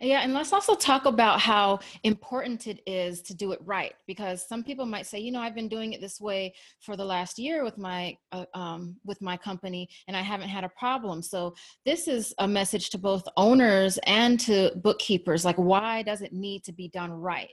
Yeah, 0.00 0.20
and 0.20 0.34
let's 0.34 0.52
also 0.52 0.74
talk 0.74 1.06
about 1.06 1.40
how 1.40 1.80
important 2.04 2.66
it 2.66 2.80
is 2.86 3.22
to 3.22 3.34
do 3.34 3.52
it 3.52 3.60
right 3.64 3.94
because 4.06 4.46
some 4.46 4.62
people 4.62 4.86
might 4.86 5.06
say, 5.06 5.18
you 5.18 5.32
know, 5.32 5.40
I've 5.40 5.54
been 5.54 5.68
doing 5.68 5.92
it 5.92 6.00
this 6.00 6.20
way 6.20 6.54
for 6.80 6.96
the 6.96 7.04
last 7.04 7.38
year 7.38 7.64
with 7.64 7.78
my 7.78 8.16
uh, 8.32 8.44
um, 8.54 8.96
with 9.04 9.20
my 9.20 9.36
company, 9.36 9.88
and 10.06 10.16
I 10.16 10.22
haven't 10.22 10.48
had 10.48 10.64
a 10.64 10.68
problem. 10.70 11.22
So 11.22 11.54
this 11.84 12.08
is 12.08 12.34
a 12.38 12.48
message 12.48 12.90
to 12.90 12.98
both 12.98 13.24
owners 13.36 13.98
and 14.06 14.38
to 14.40 14.72
bookkeepers. 14.76 15.44
Like, 15.44 15.56
why 15.56 16.02
does 16.02 16.22
it 16.22 16.32
need 16.32 16.64
to 16.64 16.72
be 16.72 16.88
done 16.88 17.12
right? 17.12 17.48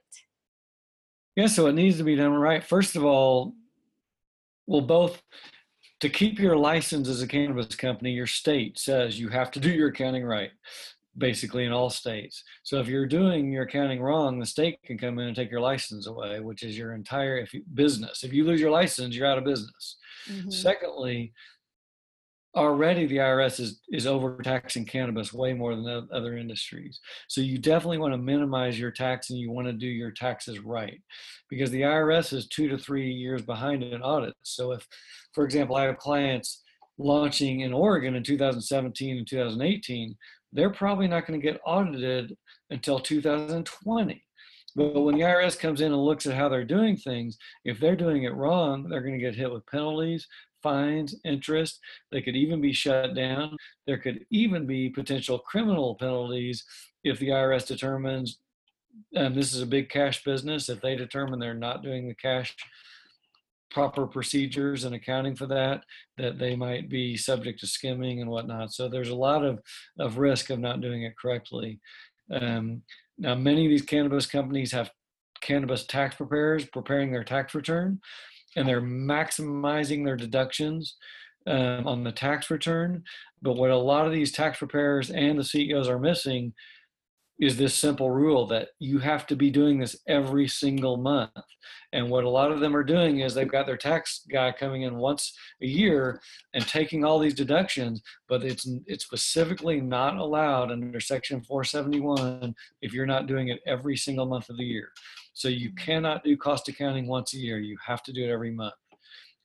Yeah, 1.35 1.47
so 1.47 1.67
it 1.67 1.73
needs 1.73 1.97
to 1.97 2.03
be 2.03 2.15
done 2.15 2.33
right. 2.33 2.63
First 2.63 2.95
of 2.95 3.03
all, 3.03 3.53
well, 4.67 4.81
both 4.81 5.21
to 5.99 6.09
keep 6.09 6.39
your 6.39 6.57
license 6.57 7.07
as 7.07 7.21
a 7.21 7.27
cannabis 7.27 7.75
company, 7.75 8.11
your 8.11 8.27
state 8.27 8.79
says 8.79 9.19
you 9.19 9.29
have 9.29 9.51
to 9.51 9.59
do 9.59 9.69
your 9.69 9.89
accounting 9.89 10.23
right 10.23 10.51
basically 11.17 11.65
in 11.65 11.71
all 11.71 11.89
states. 11.89 12.43
So 12.63 12.79
if 12.79 12.87
you're 12.87 13.05
doing 13.05 13.51
your 13.51 13.63
accounting 13.63 14.01
wrong, 14.01 14.39
the 14.39 14.45
state 14.45 14.79
can 14.83 14.97
come 14.97 15.19
in 15.19 15.27
and 15.27 15.35
take 15.35 15.51
your 15.51 15.61
license 15.61 16.07
away, 16.07 16.39
which 16.39 16.63
is 16.63 16.77
your 16.77 16.93
entire 16.93 17.37
if 17.37 17.53
you, 17.53 17.63
business. 17.73 18.23
If 18.23 18.33
you 18.33 18.43
lose 18.43 18.59
your 18.59 18.71
license, 18.71 19.15
you're 19.15 19.27
out 19.27 19.37
of 19.37 19.45
business. 19.45 19.97
Mm-hmm. 20.29 20.49
Secondly, 20.49 21.33
already 22.55 23.05
the 23.05 23.17
IRS 23.17 23.59
is 23.59 23.81
is 23.91 24.07
overtaxing 24.07 24.85
cannabis 24.85 25.33
way 25.33 25.53
more 25.53 25.75
than 25.75 26.07
other 26.11 26.37
industries. 26.37 26.99
So 27.27 27.41
you 27.41 27.57
definitely 27.57 27.97
want 27.97 28.13
to 28.13 28.17
minimize 28.17 28.79
your 28.79 28.91
tax 28.91 29.29
and 29.29 29.37
you 29.37 29.51
want 29.51 29.67
to 29.67 29.73
do 29.73 29.87
your 29.87 30.11
taxes 30.11 30.59
right, 30.59 31.01
because 31.49 31.69
the 31.71 31.81
IRS 31.81 32.33
is 32.33 32.47
two 32.47 32.67
to 32.69 32.77
three 32.77 33.11
years 33.11 33.41
behind 33.41 33.83
in 33.83 34.01
audits. 34.01 34.37
So 34.43 34.71
if, 34.71 34.87
for 35.33 35.43
example, 35.43 35.75
I 35.75 35.83
have 35.83 35.97
clients 35.97 36.63
launching 36.97 37.59
in 37.61 37.73
Oregon 37.73 38.15
in 38.15 38.23
2017 38.23 39.17
and 39.17 39.27
2018 39.27 40.15
they're 40.55 40.71
probably 40.71 41.07
not 41.07 41.27
going 41.27 41.39
to 41.39 41.45
get 41.45 41.61
audited 41.65 42.35
until 42.69 42.99
2020. 42.99 44.23
But 44.75 45.03
when 45.03 45.15
the 45.15 45.21
IRS 45.21 45.57
comes 45.57 45.81
in 45.81 45.93
and 45.93 46.03
looks 46.03 46.25
at 46.25 46.35
how 46.35 46.49
they're 46.49 46.65
doing 46.65 46.97
things, 46.97 47.37
if 47.63 47.79
they're 47.79 47.95
doing 47.95 48.23
it 48.23 48.33
wrong, 48.33 48.89
they're 48.89 49.01
going 49.01 49.17
to 49.17 49.23
get 49.23 49.35
hit 49.35 49.51
with 49.51 49.65
penalties, 49.67 50.27
fines, 50.63 51.15
interest. 51.23 51.79
They 52.11 52.21
could 52.21 52.35
even 52.35 52.59
be 52.59 52.73
shut 52.73 53.15
down. 53.15 53.55
There 53.85 53.99
could 53.99 54.25
even 54.31 54.65
be 54.65 54.89
potential 54.89 55.39
criminal 55.39 55.95
penalties 55.95 56.65
if 57.03 57.19
the 57.19 57.29
IRS 57.29 57.67
determines 57.67 58.39
and 59.13 59.35
this 59.35 59.53
is 59.53 59.61
a 59.61 59.65
big 59.65 59.89
cash 59.89 60.23
business. 60.23 60.69
If 60.69 60.81
they 60.81 60.95
determine 60.95 61.39
they're 61.39 61.53
not 61.53 61.83
doing 61.83 62.07
the 62.07 62.15
cash 62.15 62.55
proper 63.71 64.07
procedures 64.07 64.83
and 64.83 64.95
accounting 64.95 65.35
for 65.35 65.47
that, 65.47 65.83
that 66.17 66.39
they 66.39 66.55
might 66.55 66.89
be 66.89 67.17
subject 67.17 67.59
to 67.59 67.67
skimming 67.67 68.21
and 68.21 68.29
whatnot. 68.29 68.71
So 68.71 68.87
there's 68.87 69.09
a 69.09 69.15
lot 69.15 69.43
of, 69.43 69.59
of 69.99 70.17
risk 70.17 70.49
of 70.49 70.59
not 70.59 70.81
doing 70.81 71.03
it 71.03 71.17
correctly. 71.17 71.79
Um, 72.31 72.81
now, 73.17 73.35
many 73.35 73.65
of 73.65 73.69
these 73.69 73.81
cannabis 73.81 74.25
companies 74.25 74.71
have 74.71 74.91
cannabis 75.41 75.85
tax 75.85 76.15
preparers 76.15 76.65
preparing 76.65 77.11
their 77.11 77.23
tax 77.23 77.53
return, 77.53 77.99
and 78.55 78.67
they're 78.67 78.81
maximizing 78.81 80.05
their 80.05 80.17
deductions 80.17 80.95
um, 81.47 81.87
on 81.87 82.03
the 82.03 82.11
tax 82.11 82.49
return. 82.49 83.03
But 83.41 83.55
what 83.55 83.69
a 83.69 83.77
lot 83.77 84.07
of 84.07 84.11
these 84.11 84.31
tax 84.31 84.57
preparers 84.57 85.11
and 85.11 85.37
the 85.37 85.43
CEOs 85.43 85.87
are 85.87 85.99
missing 85.99 86.53
is 87.39 87.57
this 87.57 87.75
simple 87.75 88.09
rule 88.09 88.47
that 88.47 88.69
you 88.79 88.99
have 88.99 89.27
to 89.27 89.35
be 89.35 89.49
doing 89.49 89.79
this 89.79 89.97
every 90.07 90.47
single 90.47 90.95
month. 90.95 91.31
And 91.91 92.09
what 92.09 92.23
a 92.23 92.29
lot 92.29 92.51
of 92.51 92.61
them 92.61 92.75
are 92.75 92.83
doing 92.83 93.19
is 93.19 93.33
they've 93.33 93.47
got 93.47 93.65
their 93.65 93.77
tax 93.77 94.21
guy 94.31 94.51
coming 94.51 94.83
in 94.83 94.95
once 94.95 95.37
a 95.61 95.65
year 95.65 96.21
and 96.53 96.65
taking 96.65 97.03
all 97.03 97.19
these 97.19 97.33
deductions, 97.33 98.01
but 98.29 98.43
it's 98.43 98.67
it's 98.87 99.05
specifically 99.05 99.81
not 99.81 100.17
allowed 100.17 100.71
under 100.71 100.99
section 100.99 101.41
471 101.41 102.55
if 102.81 102.93
you're 102.93 103.05
not 103.05 103.27
doing 103.27 103.49
it 103.49 103.59
every 103.65 103.97
single 103.97 104.25
month 104.25 104.49
of 104.49 104.57
the 104.57 104.63
year. 104.63 104.89
So 105.33 105.49
you 105.49 105.73
cannot 105.75 106.23
do 106.23 106.37
cost 106.37 106.69
accounting 106.69 107.07
once 107.07 107.33
a 107.33 107.37
year. 107.37 107.59
You 107.59 107.77
have 107.85 108.03
to 108.03 108.13
do 108.13 108.23
it 108.23 108.31
every 108.31 108.51
month. 108.51 108.75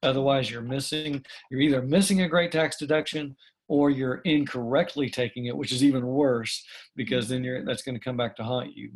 Otherwise, 0.02 0.50
you're 0.50 0.62
missing, 0.62 1.23
you're 1.50 1.61
either 1.61 1.82
missing 1.82 2.23
a 2.23 2.28
great 2.28 2.52
tax 2.52 2.78
deduction 2.78 3.37
or 3.71 3.89
you're 3.89 4.17
incorrectly 4.25 5.09
taking 5.09 5.47
it, 5.47 5.57
which 5.57 5.71
is 5.71 5.85
even 5.85 6.05
worse 6.05 6.67
because 6.97 7.29
then 7.29 7.45
you're 7.45 7.65
that's 7.65 7.83
going 7.83 7.95
to 7.95 8.05
come 8.05 8.17
back 8.17 8.35
to 8.35 8.43
haunt 8.43 8.77
you. 8.77 8.91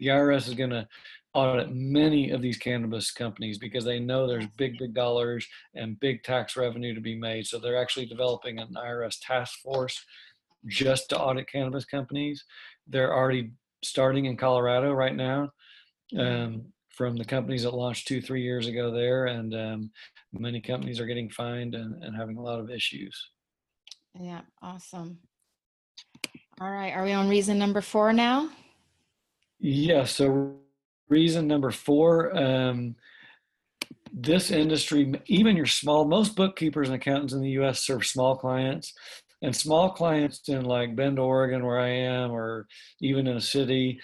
The 0.00 0.08
IRS 0.08 0.48
is 0.48 0.54
going 0.54 0.70
to 0.70 0.88
audit 1.34 1.70
many 1.72 2.30
of 2.30 2.42
these 2.42 2.58
cannabis 2.58 3.12
companies 3.12 3.58
because 3.58 3.84
they 3.84 4.00
know 4.00 4.26
there's 4.26 4.48
big, 4.56 4.76
big 4.76 4.92
dollars 4.92 5.46
and 5.76 6.00
big 6.00 6.24
tax 6.24 6.56
revenue 6.56 6.96
to 6.96 7.00
be 7.00 7.14
made. 7.14 7.46
So 7.46 7.60
they're 7.60 7.80
actually 7.80 8.06
developing 8.06 8.58
an 8.58 8.74
IRS 8.74 9.18
task 9.22 9.60
force 9.60 10.04
just 10.66 11.10
to 11.10 11.18
audit 11.18 11.48
cannabis 11.48 11.84
companies. 11.84 12.44
They're 12.88 13.14
already 13.14 13.52
starting 13.84 14.24
in 14.24 14.36
Colorado 14.36 14.94
right 14.94 15.14
now 15.14 15.52
um, 16.18 16.64
from 16.90 17.16
the 17.16 17.24
companies 17.24 17.62
that 17.62 17.72
launched 17.72 18.08
two, 18.08 18.20
three 18.20 18.42
years 18.42 18.66
ago 18.66 18.90
there. 18.90 19.26
And 19.26 19.54
um, 19.54 19.90
many 20.32 20.60
companies 20.60 20.98
are 20.98 21.06
getting 21.06 21.30
fined 21.30 21.76
and, 21.76 22.02
and 22.02 22.16
having 22.16 22.36
a 22.36 22.42
lot 22.42 22.58
of 22.58 22.68
issues. 22.68 23.16
Yeah, 24.20 24.40
awesome. 24.62 25.18
All 26.60 26.70
right, 26.70 26.92
are 26.92 27.04
we 27.04 27.12
on 27.12 27.28
reason 27.28 27.58
number 27.58 27.80
four 27.80 28.12
now? 28.12 28.50
Yeah, 29.60 30.04
so 30.04 30.56
reason 31.08 31.46
number 31.46 31.70
four 31.70 32.36
um, 32.36 32.96
this 34.12 34.50
industry, 34.50 35.12
even 35.26 35.56
your 35.56 35.66
small, 35.66 36.04
most 36.04 36.34
bookkeepers 36.34 36.88
and 36.88 36.96
accountants 36.96 37.32
in 37.32 37.40
the 37.40 37.50
US 37.50 37.80
serve 37.80 38.06
small 38.06 38.36
clients. 38.36 38.92
And 39.40 39.54
small 39.54 39.90
clients 39.90 40.48
in 40.48 40.64
like 40.64 40.96
Bend, 40.96 41.18
Oregon, 41.18 41.64
where 41.64 41.78
I 41.78 41.90
am, 41.90 42.32
or 42.32 42.66
even 43.00 43.28
in 43.28 43.36
a 43.36 43.40
city, 43.40 44.00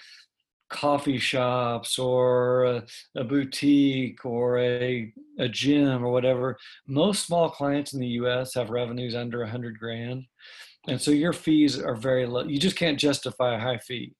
coffee 0.69 1.17
shops 1.17 1.99
or 1.99 2.65
a, 2.65 2.83
a, 3.15 3.23
boutique 3.23 4.25
or 4.25 4.57
a, 4.57 5.11
a 5.39 5.47
gym 5.47 6.03
or 6.03 6.11
whatever, 6.11 6.57
most 6.87 7.25
small 7.25 7.49
clients 7.49 7.93
in 7.93 7.99
the 7.99 8.07
US 8.07 8.53
have 8.55 8.69
revenues 8.69 9.15
under 9.15 9.39
100 9.39 9.77
grand. 9.79 10.23
And 10.87 11.01
so 11.01 11.11
your 11.11 11.33
fees 11.33 11.79
are 11.79 11.95
very 11.95 12.25
low. 12.25 12.43
You 12.43 12.59
just 12.59 12.77
can't 12.77 12.99
justify 12.99 13.55
a 13.55 13.59
high 13.59 13.79
fee. 13.79 14.13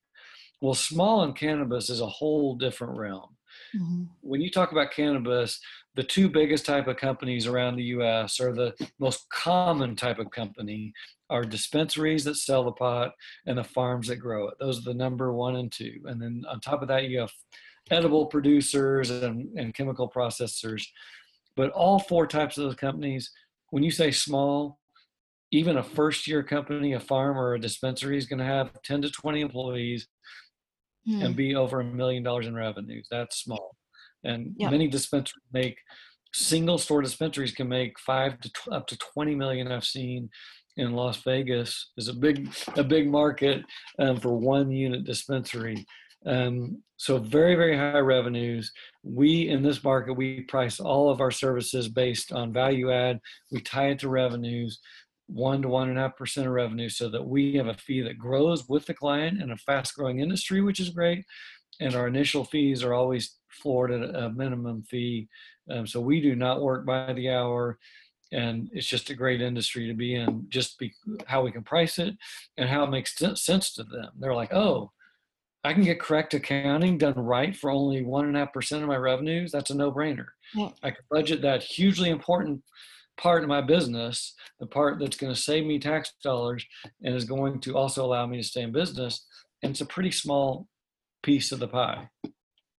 Well, 0.61 0.73
small 0.73 1.23
in 1.23 1.33
cannabis 1.33 1.89
is 1.89 2.01
a 2.01 2.07
whole 2.07 2.55
different 2.55 2.97
realm. 2.97 3.35
Mm-hmm. 3.75 4.03
When 4.21 4.41
you 4.41 4.49
talk 4.49 4.71
about 4.71 4.91
cannabis, 4.91 5.59
the 5.95 6.03
two 6.03 6.29
biggest 6.29 6.65
type 6.65 6.87
of 6.87 6.97
companies 6.97 7.47
around 7.47 7.75
the 7.75 7.83
US 7.83 8.39
or 8.39 8.53
the 8.53 8.73
most 8.99 9.29
common 9.29 9.95
type 9.95 10.19
of 10.19 10.29
company 10.31 10.93
are 11.29 11.43
dispensaries 11.43 12.23
that 12.23 12.35
sell 12.35 12.63
the 12.63 12.71
pot 12.71 13.11
and 13.45 13.57
the 13.57 13.63
farms 13.63 14.07
that 14.07 14.17
grow 14.17 14.47
it. 14.47 14.55
Those 14.59 14.79
are 14.79 14.91
the 14.91 14.93
number 14.93 15.33
one 15.33 15.55
and 15.55 15.71
two. 15.71 15.99
And 16.05 16.21
then 16.21 16.43
on 16.49 16.59
top 16.59 16.81
of 16.81 16.87
that, 16.89 17.09
you 17.09 17.19
have 17.19 17.31
edible 17.91 18.25
producers 18.27 19.09
and, 19.09 19.47
and 19.57 19.73
chemical 19.73 20.09
processors. 20.09 20.83
But 21.55 21.71
all 21.71 21.99
four 21.99 22.27
types 22.27 22.57
of 22.57 22.65
those 22.65 22.75
companies, 22.75 23.31
when 23.69 23.83
you 23.83 23.91
say 23.91 24.11
small, 24.11 24.79
even 25.51 25.77
a 25.77 25.83
first 25.83 26.27
year 26.27 26.43
company, 26.43 26.93
a 26.93 26.99
farm 26.99 27.37
or 27.37 27.53
a 27.53 27.59
dispensary 27.59 28.17
is 28.17 28.25
going 28.25 28.39
to 28.39 28.45
have 28.45 28.81
10 28.83 29.03
to 29.03 29.09
20 29.09 29.41
employees 29.41 30.07
mm. 31.07 31.23
and 31.23 31.35
be 31.35 31.55
over 31.55 31.79
a 31.79 31.83
million 31.83 32.23
dollars 32.23 32.47
in 32.47 32.55
revenues. 32.55 33.07
That's 33.09 33.41
small. 33.41 33.75
And 34.23 34.53
yeah. 34.57 34.69
many 34.69 34.87
dispensaries 34.87 35.43
make 35.53 35.77
single 36.33 36.77
store 36.77 37.01
dispensaries 37.01 37.53
can 37.53 37.69
make 37.69 37.97
five 37.99 38.37
to 38.41 38.51
up 38.71 38.87
to 38.87 38.97
20 38.97 39.35
million 39.35 39.71
I've 39.71 39.85
seen 39.85 40.29
in 40.77 40.93
Las 40.93 41.17
Vegas 41.23 41.91
is 41.97 42.07
a 42.07 42.13
big 42.13 42.53
a 42.75 42.83
big 42.83 43.09
market 43.09 43.63
um, 43.99 44.19
for 44.19 44.37
one 44.37 44.71
unit 44.71 45.03
dispensary. 45.03 45.85
Um, 46.25 46.81
so 46.97 47.17
very 47.17 47.55
very 47.55 47.77
high 47.77 47.99
revenues. 47.99 48.71
We 49.03 49.49
in 49.49 49.61
this 49.61 49.83
market 49.83 50.13
we 50.13 50.41
price 50.41 50.79
all 50.79 51.09
of 51.09 51.21
our 51.21 51.31
services 51.31 51.87
based 51.87 52.31
on 52.31 52.53
value 52.53 52.91
add. 52.91 53.19
We 53.51 53.61
tie 53.61 53.89
it 53.89 53.99
to 53.99 54.09
revenues 54.09 54.79
one 55.27 55.61
to 55.61 55.67
one 55.67 55.89
and 55.89 55.97
a 55.97 56.01
half 56.01 56.15
percent 56.15 56.47
of 56.47 56.53
revenue 56.53 56.89
so 56.89 57.09
that 57.09 57.25
we 57.25 57.55
have 57.55 57.67
a 57.67 57.73
fee 57.73 58.01
that 58.01 58.17
grows 58.17 58.67
with 58.69 58.85
the 58.85 58.93
client 58.93 59.41
in 59.41 59.51
a 59.51 59.57
fast 59.57 59.95
growing 59.95 60.19
industry, 60.19 60.61
which 60.61 60.79
is 60.79 60.89
great. 60.89 61.25
And 61.79 61.95
our 61.95 62.07
initial 62.07 62.45
fees 62.45 62.83
are 62.83 62.93
always 62.93 63.35
floored 63.49 63.91
at 63.91 64.15
a 64.15 64.29
minimum 64.29 64.83
fee. 64.83 65.27
Um, 65.69 65.87
so 65.87 65.99
we 65.99 66.21
do 66.21 66.35
not 66.35 66.61
work 66.61 66.85
by 66.85 67.11
the 67.13 67.29
hour. 67.29 67.79
And 68.31 68.69
it's 68.73 68.87
just 68.87 69.09
a 69.09 69.15
great 69.15 69.41
industry 69.41 69.87
to 69.87 69.93
be 69.93 70.15
in, 70.15 70.45
just 70.49 70.79
be, 70.79 70.93
how 71.25 71.43
we 71.43 71.51
can 71.51 71.63
price 71.63 71.99
it 71.99 72.15
and 72.57 72.67
how 72.67 72.83
it 72.83 72.89
makes 72.89 73.15
sense 73.35 73.73
to 73.73 73.83
them. 73.83 74.09
They're 74.19 74.33
like, 74.33 74.53
oh, 74.53 74.91
I 75.63 75.73
can 75.73 75.83
get 75.83 75.99
correct 75.99 76.33
accounting 76.33 76.97
done 76.97 77.15
right 77.15 77.55
for 77.55 77.71
only 77.71 78.03
one 78.03 78.25
and 78.25 78.35
a 78.35 78.39
half 78.39 78.53
percent 78.53 78.83
of 78.83 78.87
my 78.87 78.97
revenues. 78.97 79.51
That's 79.51 79.71
a 79.71 79.75
no 79.75 79.91
brainer. 79.91 80.27
Yeah. 80.53 80.69
I 80.83 80.91
can 80.91 81.03
budget 81.09 81.41
that 81.41 81.63
hugely 81.63 82.09
important 82.09 82.61
part 83.17 83.43
of 83.43 83.49
my 83.49 83.61
business, 83.61 84.35
the 84.59 84.67
part 84.67 84.99
that's 84.99 85.17
going 85.17 85.33
to 85.33 85.39
save 85.39 85.65
me 85.65 85.79
tax 85.79 86.13
dollars 86.23 86.65
and 87.03 87.15
is 87.15 87.25
going 87.25 87.59
to 87.61 87.75
also 87.75 88.05
allow 88.05 88.27
me 88.27 88.37
to 88.37 88.43
stay 88.43 88.61
in 88.61 88.71
business. 88.71 89.25
And 89.63 89.71
it's 89.71 89.81
a 89.81 89.85
pretty 89.85 90.11
small 90.11 90.67
piece 91.23 91.51
of 91.51 91.59
the 91.59 91.67
pie. 91.67 92.09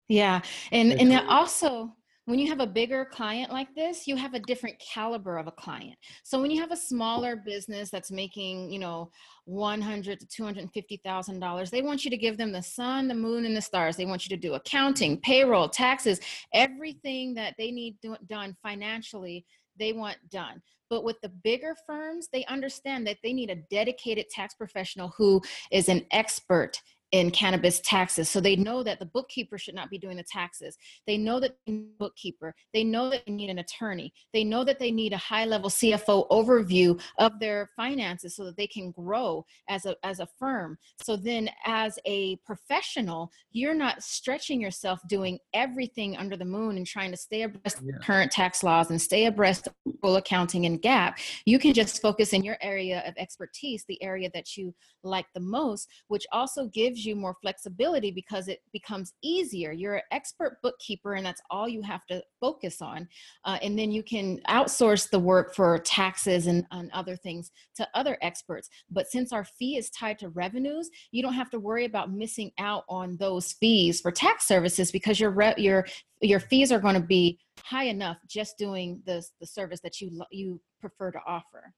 Yeah. 0.08 0.42
And 0.70 0.92
and 0.92 1.12
also 1.28 1.92
when 2.26 2.40
you 2.40 2.48
have 2.48 2.60
a 2.60 2.66
bigger 2.66 3.04
client 3.04 3.52
like 3.52 3.72
this, 3.74 4.06
you 4.06 4.16
have 4.16 4.34
a 4.34 4.40
different 4.40 4.76
caliber 4.80 5.38
of 5.38 5.46
a 5.46 5.52
client. 5.52 5.96
So 6.24 6.40
when 6.40 6.50
you 6.50 6.60
have 6.60 6.72
a 6.72 6.76
smaller 6.76 7.36
business 7.36 7.88
that's 7.88 8.10
making, 8.10 8.70
you 8.70 8.80
know, 8.80 9.10
100 9.44 10.20
to 10.20 10.26
250,000 10.26 11.38
dollars, 11.38 11.70
they 11.70 11.82
want 11.82 12.04
you 12.04 12.10
to 12.10 12.16
give 12.16 12.36
them 12.36 12.50
the 12.50 12.62
sun, 12.62 13.06
the 13.06 13.14
moon 13.14 13.46
and 13.46 13.56
the 13.56 13.62
stars. 13.62 13.96
They 13.96 14.06
want 14.06 14.28
you 14.28 14.36
to 14.36 14.40
do 14.40 14.54
accounting, 14.54 15.20
payroll, 15.20 15.68
taxes, 15.68 16.20
everything 16.52 17.32
that 17.34 17.54
they 17.58 17.70
need 17.70 17.96
do- 18.02 18.16
done 18.28 18.56
financially 18.60 19.46
they 19.78 19.92
want 19.92 20.16
done. 20.30 20.62
But 20.88 21.04
with 21.04 21.20
the 21.20 21.28
bigger 21.28 21.74
firms, 21.86 22.28
they 22.32 22.44
understand 22.46 23.06
that 23.06 23.18
they 23.22 23.32
need 23.32 23.50
a 23.50 23.56
dedicated 23.70 24.28
tax 24.30 24.54
professional 24.54 25.12
who 25.16 25.42
is 25.70 25.88
an 25.88 26.06
expert 26.12 26.80
in 27.16 27.30
cannabis 27.30 27.80
taxes. 27.80 28.28
So 28.28 28.40
they 28.40 28.56
know 28.56 28.82
that 28.82 28.98
the 28.98 29.06
bookkeeper 29.06 29.58
should 29.58 29.74
not 29.74 29.90
be 29.90 29.98
doing 29.98 30.16
the 30.16 30.24
taxes. 30.24 30.76
They 31.06 31.16
know 31.16 31.40
that 31.40 31.56
they 31.66 31.72
need 31.72 31.88
a 31.94 31.98
bookkeeper. 31.98 32.54
They 32.74 32.84
know 32.84 33.10
that 33.10 33.24
they 33.26 33.32
need 33.32 33.50
an 33.50 33.58
attorney. 33.58 34.12
They 34.32 34.44
know 34.44 34.64
that 34.64 34.78
they 34.78 34.90
need 34.90 35.12
a 35.12 35.18
high 35.18 35.44
level 35.44 35.70
CFO 35.70 36.28
overview 36.28 37.00
of 37.18 37.38
their 37.40 37.70
finances 37.76 38.36
so 38.36 38.44
that 38.44 38.56
they 38.56 38.66
can 38.66 38.90
grow 38.90 39.44
as 39.68 39.86
a, 39.86 39.96
as 40.02 40.20
a 40.20 40.28
firm. 40.38 40.76
So 41.02 41.16
then 41.16 41.48
as 41.64 41.98
a 42.04 42.36
professional, 42.44 43.30
you're 43.50 43.74
not 43.74 44.02
stretching 44.02 44.60
yourself 44.60 45.00
doing 45.08 45.38
everything 45.54 46.16
under 46.16 46.36
the 46.36 46.44
moon 46.44 46.76
and 46.76 46.86
trying 46.86 47.12
to 47.12 47.16
stay 47.16 47.42
abreast 47.42 47.78
yeah. 47.82 47.96
of 47.96 48.02
current 48.02 48.30
tax 48.30 48.62
laws 48.62 48.90
and 48.90 49.00
stay 49.00 49.26
abreast 49.26 49.68
of 49.68 49.74
full 50.02 50.16
accounting 50.16 50.66
and 50.66 50.82
GAAP. 50.82 51.14
You 51.46 51.58
can 51.58 51.72
just 51.72 52.02
focus 52.02 52.32
in 52.32 52.44
your 52.44 52.58
area 52.60 53.02
of 53.06 53.14
expertise, 53.16 53.84
the 53.88 54.02
area 54.02 54.30
that 54.34 54.56
you 54.56 54.74
like 55.02 55.26
the 55.34 55.40
most, 55.40 55.88
which 56.08 56.26
also 56.32 56.66
gives 56.66 56.96
gives 56.96 57.05
you 57.06 57.16
more 57.16 57.36
flexibility 57.40 58.10
because 58.10 58.48
it 58.48 58.60
becomes 58.72 59.14
easier. 59.22 59.72
You're 59.72 59.96
an 59.96 60.02
expert 60.10 60.58
bookkeeper, 60.62 61.14
and 61.14 61.24
that's 61.24 61.40
all 61.50 61.68
you 61.68 61.82
have 61.82 62.04
to 62.06 62.22
focus 62.40 62.82
on. 62.82 63.08
Uh, 63.44 63.58
and 63.62 63.78
then 63.78 63.90
you 63.90 64.02
can 64.02 64.40
outsource 64.48 65.08
the 65.08 65.18
work 65.18 65.54
for 65.54 65.78
taxes 65.78 66.46
and, 66.46 66.66
and 66.72 66.90
other 66.92 67.16
things 67.16 67.50
to 67.76 67.88
other 67.94 68.18
experts. 68.22 68.68
But 68.90 69.08
since 69.08 69.32
our 69.32 69.44
fee 69.44 69.76
is 69.76 69.90
tied 69.90 70.18
to 70.18 70.28
revenues, 70.30 70.90
you 71.12 71.22
don't 71.22 71.34
have 71.34 71.50
to 71.50 71.60
worry 71.60 71.84
about 71.84 72.12
missing 72.12 72.50
out 72.58 72.84
on 72.88 73.16
those 73.18 73.52
fees 73.52 74.00
for 74.00 74.10
tax 74.10 74.46
services 74.46 74.90
because 74.90 75.20
your 75.20 75.30
re- 75.30 75.54
your 75.56 75.86
your 76.22 76.40
fees 76.40 76.72
are 76.72 76.80
going 76.80 76.94
to 76.94 77.00
be 77.00 77.38
high 77.62 77.84
enough 77.84 78.18
just 78.28 78.58
doing 78.58 79.02
the 79.06 79.24
the 79.40 79.46
service 79.46 79.80
that 79.80 80.00
you 80.00 80.10
you 80.30 80.60
prefer 80.80 81.10
to 81.10 81.20
offer. 81.26 81.72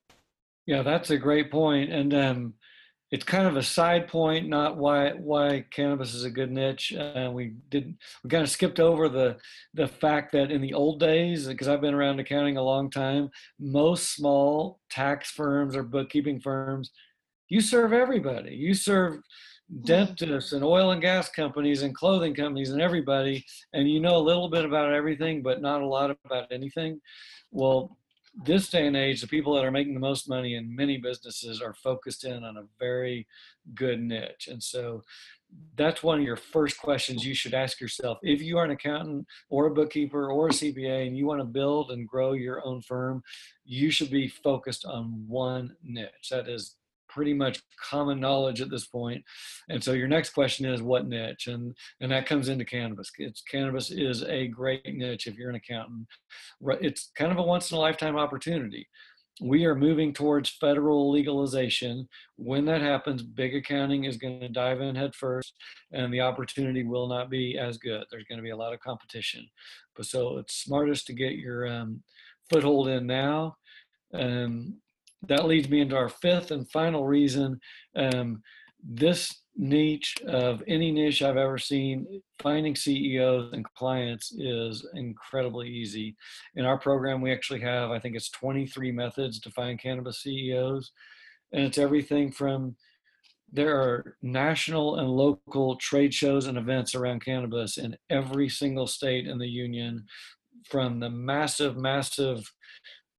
Yeah, 0.67 0.83
that's 0.83 1.11
a 1.11 1.17
great 1.17 1.51
point. 1.51 1.91
And 1.91 2.13
um, 2.13 2.55
it's 3.11 3.25
kind 3.25 3.47
of 3.47 3.57
a 3.57 3.63
side 3.63 4.07
point, 4.07 4.49
not 4.49 4.77
why 4.77 5.11
why 5.13 5.65
cannabis 5.71 6.15
is 6.15 6.25
a 6.25 6.31
good 6.31 6.51
niche. 6.51 6.93
And 6.93 7.29
uh, 7.29 7.31
we 7.31 7.55
did 7.71 7.97
we 8.23 8.31
kind 8.31 8.43
of 8.43 8.51
skipped 8.51 8.81
over 8.81 9.09
the 9.09 9.37
the 9.75 9.89
fact 9.89 10.33
that 10.33 10.51
in 10.51 10.61
the 10.61 10.75
old 10.75 11.01
days, 11.01 11.47
because 11.47 11.69
I've 11.69 11.81
been 11.81 11.95
around 11.95 12.21
accounting 12.21 12.59
a 12.59 12.63
long 12.63 12.91
time, 12.91 13.31
most 13.59 14.15
small 14.15 14.81
tax 14.91 15.31
firms 15.31 15.75
or 15.75 15.83
bookkeeping 15.83 16.41
firms, 16.41 16.91
you 17.49 17.61
serve 17.63 17.95
everybody. 17.95 18.55
You 18.55 18.75
serve 18.75 19.15
mm-hmm. 19.15 19.85
dentists 19.85 20.53
and 20.53 20.63
oil 20.63 20.91
and 20.91 21.01
gas 21.01 21.31
companies 21.31 21.83
and 21.83 21.95
clothing 21.95 22.35
companies 22.35 22.71
and 22.71 22.83
everybody, 22.83 23.45
and 23.73 23.91
you 23.91 24.01
know 24.01 24.17
a 24.17 24.29
little 24.29 24.51
bit 24.51 24.67
about 24.67 24.93
everything, 24.93 25.43
but 25.43 25.63
not 25.63 25.81
a 25.81 25.87
lot 25.87 26.15
about 26.27 26.53
anything. 26.53 27.01
Well, 27.51 27.97
this 28.45 28.69
day 28.69 28.87
and 28.87 28.97
age, 28.97 29.21
the 29.21 29.27
people 29.27 29.55
that 29.55 29.65
are 29.65 29.71
making 29.71 29.95
the 29.95 30.01
most 30.01 30.29
money 30.29 30.55
in 30.55 30.75
many 30.75 30.97
businesses 30.97 31.61
are 31.61 31.75
focused 31.75 32.25
in 32.25 32.45
on 32.45 32.57
a 32.57 32.65
very 32.79 33.27
good 33.75 34.01
niche. 34.01 34.49
And 34.51 34.63
so 34.63 35.03
that's 35.77 36.03
one 36.03 36.19
of 36.19 36.25
your 36.25 36.37
first 36.37 36.79
questions 36.79 37.25
you 37.25 37.35
should 37.35 37.55
ask 37.55 37.81
yourself. 37.81 38.19
If 38.23 38.41
you 38.43 38.59
are 38.59 38.65
an 38.65 38.71
accountant 38.71 39.27
or 39.51 39.67
a 39.67 39.75
bookkeeper 39.75 40.31
or 40.31 40.49
a 40.49 40.53
CPA 40.53 41.07
and 41.07 41.17
you 41.17 41.27
want 41.27 41.41
to 41.41 41.47
build 41.47 41.91
and 41.91 42.07
grow 42.07 42.33
your 42.33 42.65
own 42.65 42.81
firm, 42.83 43.23
you 43.65 43.91
should 43.91 44.11
be 44.11 44.29
focused 44.29 44.85
on 44.85 45.25
one 45.27 45.75
niche. 45.83 46.29
That 46.31 46.49
is 46.49 46.77
pretty 47.09 47.35
much 47.35 47.61
common 47.91 48.21
knowledge 48.21 48.61
at 48.61 48.71
this 48.71 48.87
point. 48.87 49.25
And 49.69 49.83
so 49.83 49.93
your 49.93 50.09
next 50.09 50.31
question 50.31 50.67
is 50.67 50.83
what 50.83 51.07
niche? 51.07 51.47
And 51.47 51.75
and 52.01 52.13
that 52.13 52.27
comes 52.27 52.49
into 52.49 52.65
cannabis. 52.65 53.11
It's 53.19 53.43
cannabis 53.43 53.91
is 53.91 54.23
a 54.25 54.49
great 54.49 54.87
niche 54.87 55.27
if 55.27 55.37
you're 55.37 55.51
an 55.51 55.57
accountant. 55.57 56.07
It's 56.81 57.11
kind 57.17 57.33
of 57.33 57.39
a 57.39 57.43
once 57.43 57.71
in 57.71 57.77
a 57.77 57.81
lifetime 57.81 58.17
opportunity. 58.17 58.89
we 59.41 59.65
are 59.65 59.75
moving 59.75 60.13
towards 60.13 60.51
federal 60.51 61.11
legalization. 61.11 62.09
When 62.37 62.65
that 62.67 62.81
happens, 62.83 63.23
big 63.23 63.55
accounting 63.55 64.05
is 64.05 64.17
going 64.17 64.41
to 64.41 64.49
dive 64.49 64.81
in 64.81 64.95
head 64.95 65.15
first, 65.15 65.55
and 65.93 66.13
the 66.13 66.21
opportunity 66.21 66.83
will 66.85 67.09
not 67.09 67.31
be 67.31 67.59
as 67.59 67.79
good. 67.79 68.05
There's 68.11 68.25
going 68.25 68.39
to 68.39 68.43
be 68.43 68.51
a 68.51 68.57
lot 68.57 68.73
of 68.73 68.81
competition. 68.81 69.49
But 69.97 70.07
so 70.07 70.39
it's 70.39 70.55
smartest 70.55 71.07
to 71.07 71.13
get 71.13 71.33
your 71.35 71.67
um, 71.67 72.03
foothold 72.51 72.89
in 72.89 73.07
now. 73.07 73.57
Um, 74.15 74.81
that 75.27 75.47
leads 75.47 75.69
me 75.69 75.81
into 75.81 75.97
our 75.97 76.09
fifth 76.09 76.51
and 76.51 76.71
final 76.71 77.07
reason. 77.07 77.61
Um, 77.97 78.43
this 78.83 79.43
niche 79.57 80.15
of 80.27 80.63
any 80.69 80.93
niche 80.93 81.21
I've 81.21 81.37
ever 81.37 81.59
seen, 81.59 82.23
finding 82.41 82.77
CEOs 82.77 83.53
and 83.53 83.65
clients 83.75 84.33
is 84.33 84.87
incredibly 84.95 85.69
easy. 85.69 86.17
In 86.55 86.65
our 86.65 86.79
program, 86.79 87.21
we 87.21 87.33
actually 87.33 87.61
have, 87.61 87.91
I 87.91 87.99
think 87.99 88.15
it's 88.15 88.31
23 88.31 88.93
methods 88.93 89.41
to 89.41 89.51
find 89.51 89.81
cannabis 89.81 90.23
CEOs. 90.23 90.93
And 91.53 91.65
it's 91.65 91.79
everything 91.79 92.31
from 92.31 92.77
there 93.53 93.77
are 93.81 94.17
national 94.23 94.97
and 94.97 95.09
local 95.09 95.77
trade 95.77 96.13
shows 96.13 96.47
and 96.47 96.59
events 96.59 96.95
around 96.95 97.25
cannabis 97.25 97.79
in 97.79 97.97
every 98.11 98.49
single 98.49 98.87
state 98.87 99.27
in 99.27 99.39
the 99.39 99.49
union, 99.49 100.05
from 100.69 101.01
the 101.01 101.09
massive, 101.09 101.77
massive 101.77 102.53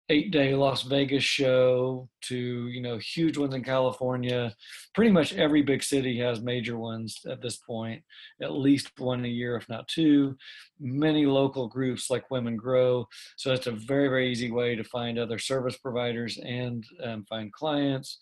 eight 0.10 0.32
day 0.32 0.56
Las 0.56 0.82
Vegas 0.84 1.24
show 1.24 2.10
to 2.22 2.68
you 2.68 2.82
know 2.82 2.98
huge 2.98 3.38
ones 3.38 3.54
in 3.54 3.64
California. 3.64 4.54
Pretty 4.94 5.12
much 5.12 5.34
every 5.34 5.62
big 5.62 5.84
city 5.84 6.18
has 6.20 6.42
major 6.42 6.78
ones 6.78 7.20
at 7.30 7.42
this 7.42 7.58
point, 7.58 8.02
at 8.42 8.54
least 8.54 8.92
one 8.98 9.24
a 9.26 9.28
year, 9.28 9.56
if 9.56 9.70
not 9.70 9.88
two. 9.88 10.36
Many 10.80 11.26
local 11.26 11.68
groups 11.68 12.10
like 12.10 12.32
Women 12.32 12.56
Grow, 12.56 13.08
so 13.38 13.54
it's 13.54 13.68
a 13.68 13.72
very 13.72 14.08
very 14.08 14.32
easy 14.32 14.52
way 14.52 14.76
to 14.76 14.84
find 14.84 15.20
other 15.20 15.40
service 15.40 15.78
providers 15.78 16.38
and 16.38 16.84
um, 17.04 17.26
find 17.30 17.54
clients. 17.54 18.20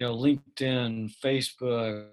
You 0.00 0.06
know, 0.06 0.16
LinkedIn, 0.16 1.12
Facebook. 1.22 2.08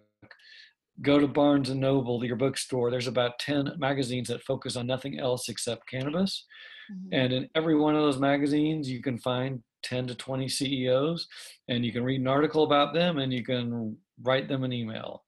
Go 1.02 1.18
to 1.18 1.28
Barnes 1.28 1.70
and 1.70 1.80
Noble, 1.80 2.24
your 2.24 2.36
bookstore. 2.36 2.92
There's 2.92 3.08
about 3.08 3.40
10 3.40 3.72
magazines 3.80 4.28
that 4.28 4.44
focus 4.44 4.76
on 4.76 4.86
nothing 4.86 5.20
else 5.20 5.50
except 5.50 5.90
cannabis 5.90 6.46
Mm-hmm. 6.92 7.14
And 7.14 7.34
in 7.34 7.50
every 7.56 7.76
one 7.76 7.96
of 7.96 8.02
those 8.02 8.20
magazines, 8.20 8.90
you 8.90 9.02
can 9.02 9.18
find 9.18 9.62
10 9.84 10.08
to 10.08 10.16
20 10.16 10.48
CEOs 10.48 11.28
and 11.68 11.86
you 11.86 11.92
can 11.92 12.04
read 12.04 12.22
an 12.22 12.28
article 12.28 12.64
about 12.64 12.94
them 12.94 13.18
and 13.18 13.34
you 13.34 13.44
can 13.44 13.98
write 14.22 14.48
them 14.48 14.64
an 14.64 14.74
email. 14.74 15.24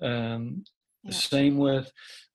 Um, 0.00 0.64
yeah. 1.04 1.12
Same 1.12 1.58
with 1.58 1.90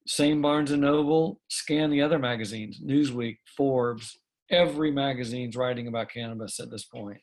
same 0.07 0.41
Barnes 0.41 0.71
and 0.71 0.81
Noble, 0.81 1.39
scan 1.49 1.91
the 1.91 2.01
other 2.01 2.17
magazines, 2.17 2.81
Newsweek, 2.83 3.37
Forbes, 3.55 4.17
every 4.49 4.91
magazine's 4.91 5.55
writing 5.55 5.87
about 5.87 6.09
cannabis 6.09 6.59
at 6.59 6.71
this 6.71 6.85
point. 6.85 7.21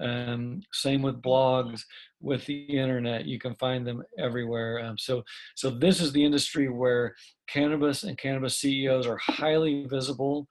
Um, 0.00 0.60
same 0.72 1.02
with 1.02 1.22
blogs, 1.22 1.82
with 2.20 2.44
the 2.46 2.64
internet, 2.64 3.26
you 3.26 3.38
can 3.38 3.54
find 3.56 3.86
them 3.86 4.02
everywhere. 4.18 4.84
Um, 4.84 4.98
so, 4.98 5.22
so 5.54 5.70
this 5.70 6.00
is 6.00 6.12
the 6.12 6.24
industry 6.24 6.68
where 6.68 7.14
cannabis 7.48 8.02
and 8.02 8.18
cannabis 8.18 8.58
CEOs 8.58 9.06
are 9.06 9.18
highly 9.18 9.86
visible 9.86 10.48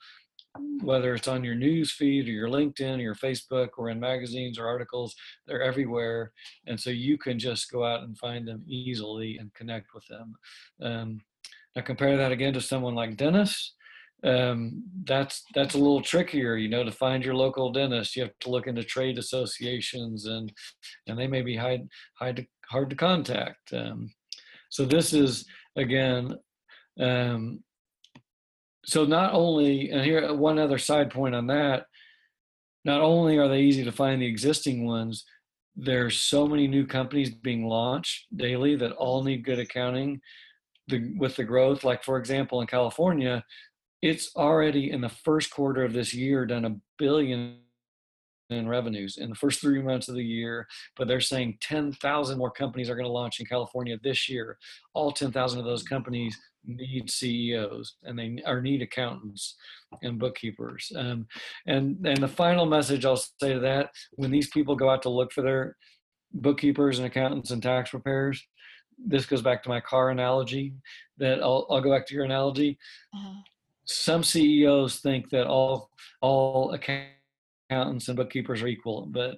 whether 0.82 1.14
it's 1.16 1.28
on 1.28 1.44
your 1.44 1.56
news 1.56 1.92
feed 1.92 2.28
or 2.28 2.32
your 2.32 2.50
LinkedIn 2.50 2.98
or 2.98 3.02
your 3.02 3.16
Facebook 3.16 3.70
or 3.78 3.90
in 3.90 4.00
magazines 4.00 4.58
or 4.60 4.68
articles, 4.68 5.16
they're 5.48 5.64
everywhere. 5.64 6.32
And 6.68 6.80
so 6.80 6.90
you 6.90 7.18
can 7.18 7.40
just 7.40 7.72
go 7.72 7.84
out 7.86 8.04
and 8.04 8.18
find 8.18 8.48
them 8.48 8.64
easily 8.68 9.38
and 9.38 9.54
connect 9.54 9.94
with 9.94 10.06
them. 10.08 10.36
Um, 10.82 11.22
now 11.76 11.82
compare 11.82 12.18
that 12.18 12.32
again 12.32 12.54
to 12.54 12.62
someone 12.62 12.96
like 12.96 13.18
Dennis. 13.18 13.74
Um, 14.24 14.84
that's 15.04 15.44
that's 15.54 15.76
a 15.76 15.78
little 15.78 16.02
trickier, 16.02 16.56
you 16.56 16.70
know, 16.70 16.84
to 16.84 16.92
find 16.92 17.24
your 17.24 17.36
local 17.36 17.72
dentist. 17.72 18.16
You 18.16 18.24
have 18.24 18.40
to 18.42 18.50
look 18.50 18.66
into 18.66 18.84
trade 18.84 19.18
associations, 19.18 20.26
and 20.26 20.52
and 21.06 21.20
they 21.20 21.28
may 21.28 21.42
be 21.42 21.56
hard 21.56 21.82
to, 22.20 22.46
hard 22.70 22.90
to 22.90 22.96
contact. 22.96 23.74
Um, 23.74 24.10
so 24.70 24.86
this 24.86 25.14
is 25.14 25.46
again 25.76 26.40
um, 27.00 27.60
so 28.86 29.06
not 29.06 29.34
only 29.34 29.90
and 29.90 30.04
here 30.04 30.34
one 30.34 30.60
other 30.60 30.78
side 30.78 31.12
point 31.12 31.36
on 31.36 31.48
that 31.48 31.86
not 32.84 33.02
only 33.02 33.38
are 33.38 33.48
they 33.48 33.62
easy 33.62 33.84
to 33.84 33.92
find 33.92 34.22
the 34.22 34.28
existing 34.28 34.86
ones 34.86 35.26
there's 35.76 36.18
so 36.18 36.48
many 36.48 36.68
new 36.68 36.86
companies 36.86 37.30
being 37.30 37.66
launched 37.66 38.26
daily 38.36 38.76
that 38.76 38.94
all 38.94 39.24
need 39.24 39.44
good 39.44 39.60
accounting 39.60 40.22
the, 40.88 41.14
with 41.18 41.36
the 41.36 41.44
growth 41.44 41.84
like 41.84 42.04
for 42.04 42.18
example 42.18 42.62
in 42.62 42.68
california 42.68 43.44
it's 44.02 44.36
already 44.36 44.92
in 44.92 45.02
the 45.02 45.10
first 45.10 45.50
quarter 45.52 45.84
of 45.84 45.94
this 45.94 46.14
year 46.14 46.46
done 46.46 46.66
a 46.66 46.76
billion 46.98 47.58
in 48.50 48.68
revenues 48.68 49.18
in 49.18 49.30
the 49.30 49.36
first 49.36 49.62
three 49.62 49.82
months 49.82 50.08
of 50.08 50.16
the 50.16 50.24
year, 50.24 50.68
but 50.96 51.08
they're 51.08 51.22
saying 51.22 51.58
10,000 51.62 52.38
more 52.38 52.52
companies 52.52 52.90
are 52.90 52.96
going 52.96 53.06
to 53.06 53.12
launch 53.12 53.40
in 53.40 53.46
California 53.46 53.98
this 54.04 54.30
year. 54.30 54.58
All 54.94 55.12
10,000 55.12 55.60
of 55.60 55.66
those 55.66 55.84
companies 55.84 56.38
need 56.68 57.10
CEOs 57.10 57.96
and 58.04 58.18
they 58.18 58.42
or 58.46 58.62
need 58.62 58.82
accountants 58.82 59.56
and 60.02 60.20
bookkeepers. 60.20 60.92
Um, 60.96 61.28
and 61.66 62.06
and 62.06 62.18
the 62.18 62.28
final 62.28 62.66
message 62.66 63.06
I'll 63.06 63.18
say 63.18 63.54
to 63.54 63.60
that: 63.62 63.92
when 64.14 64.32
these 64.32 64.50
people 64.50 64.76
go 64.76 64.90
out 64.90 65.02
to 65.04 65.10
look 65.10 65.32
for 65.32 65.42
their 65.42 65.78
bookkeepers 66.34 67.00
and 67.00 67.08
accountants 67.08 67.52
and 67.52 67.62
tax 67.62 67.92
preparers, 67.92 68.46
this 68.98 69.26
goes 69.26 69.42
back 69.42 69.64
to 69.64 69.70
my 69.70 69.80
car 69.80 70.10
analogy. 70.10 70.74
That 71.18 71.42
I'll 71.42 71.68
I'll 71.70 71.82
go 71.82 71.92
back 71.92 72.08
to 72.08 72.16
your 72.16 72.26
analogy. 72.26 72.78
Uh-huh. 73.14 73.42
Some 73.86 74.24
CEOs 74.24 75.00
think 75.00 75.30
that 75.30 75.48
all 75.48 75.90
all 76.22 76.74
accountants 76.74 78.08
and 78.08 78.18
bookkeepers 78.18 78.62
are 78.62 78.68
equal, 78.68 79.08
but 79.08 79.36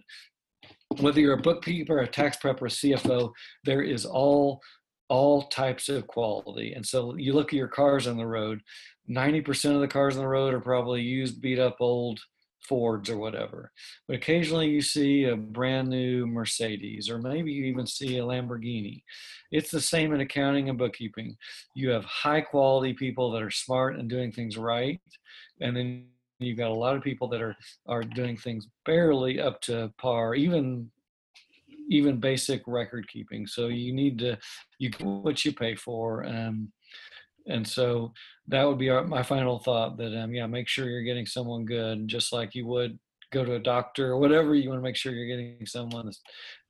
whether 0.99 1.19
you're 1.19 1.33
a 1.33 1.41
bookkeeper, 1.41 1.99
a 1.99 2.07
tax 2.07 2.37
prep, 2.37 2.61
or 2.61 2.67
a 2.67 2.69
CFO, 2.69 3.31
there 3.65 3.81
is 3.81 4.05
all 4.05 4.61
all 5.09 5.43
types 5.43 5.89
of 5.89 6.07
quality. 6.07 6.73
And 6.73 6.85
so 6.85 7.15
you 7.15 7.33
look 7.33 7.49
at 7.49 7.57
your 7.57 7.67
cars 7.67 8.07
on 8.07 8.17
the 8.17 8.27
road, 8.27 8.61
90% 9.09 9.75
of 9.75 9.81
the 9.81 9.87
cars 9.87 10.15
on 10.15 10.23
the 10.23 10.27
road 10.27 10.53
are 10.53 10.59
probably 10.59 11.01
used, 11.01 11.41
beat 11.41 11.59
up 11.59 11.77
old 11.79 12.19
Fords 12.67 13.09
or 13.09 13.17
whatever. 13.17 13.71
But 14.07 14.17
occasionally 14.17 14.67
you 14.67 14.81
see 14.81 15.23
a 15.23 15.37
brand 15.37 15.87
new 15.87 16.27
Mercedes, 16.27 17.09
or 17.09 17.17
maybe 17.17 17.51
you 17.51 17.63
even 17.65 17.87
see 17.87 18.17
a 18.17 18.23
Lamborghini. 18.23 19.03
It's 19.51 19.71
the 19.71 19.79
same 19.79 20.13
in 20.13 20.19
accounting 20.19 20.67
and 20.67 20.77
bookkeeping. 20.77 21.37
You 21.75 21.91
have 21.91 22.03
high 22.03 22.41
quality 22.41 22.93
people 22.93 23.31
that 23.31 23.41
are 23.41 23.51
smart 23.51 23.97
and 23.97 24.09
doing 24.09 24.33
things 24.33 24.57
right. 24.57 24.99
And 25.61 25.77
then 25.77 26.07
you've 26.39 26.57
got 26.57 26.71
a 26.71 26.73
lot 26.73 26.97
of 26.97 27.03
people 27.03 27.29
that 27.29 27.41
are 27.41 27.55
are 27.87 28.03
doing 28.03 28.35
things 28.35 28.67
barely 28.85 29.39
up 29.39 29.61
to 29.61 29.91
par, 29.97 30.35
even 30.35 30.91
even 31.89 32.19
basic 32.19 32.61
record 32.67 33.07
keeping. 33.07 33.47
So 33.47 33.67
you 33.67 33.93
need 33.93 34.19
to 34.19 34.37
you 34.79 34.89
get 34.89 35.05
what 35.05 35.45
you 35.45 35.53
pay 35.53 35.75
for. 35.75 36.25
Um, 36.25 36.71
and 37.47 37.67
so 37.67 38.13
that 38.47 38.67
would 38.67 38.77
be 38.77 38.89
our, 38.89 39.03
my 39.03 39.23
final 39.23 39.59
thought 39.59 39.97
that 39.97 40.17
um, 40.21 40.33
yeah 40.33 40.45
make 40.47 40.67
sure 40.67 40.89
you're 40.89 41.01
getting 41.01 41.25
someone 41.25 41.65
good 41.65 42.07
just 42.07 42.31
like 42.31 42.53
you 42.53 42.65
would 42.65 42.97
go 43.31 43.43
to 43.43 43.55
a 43.55 43.59
doctor 43.59 44.11
or 44.11 44.17
whatever 44.17 44.55
you 44.55 44.69
want 44.69 44.79
to 44.79 44.83
make 44.83 44.95
sure 44.95 45.13
you're 45.13 45.27
getting 45.27 45.65
someone 45.65 46.05
that's 46.05 46.21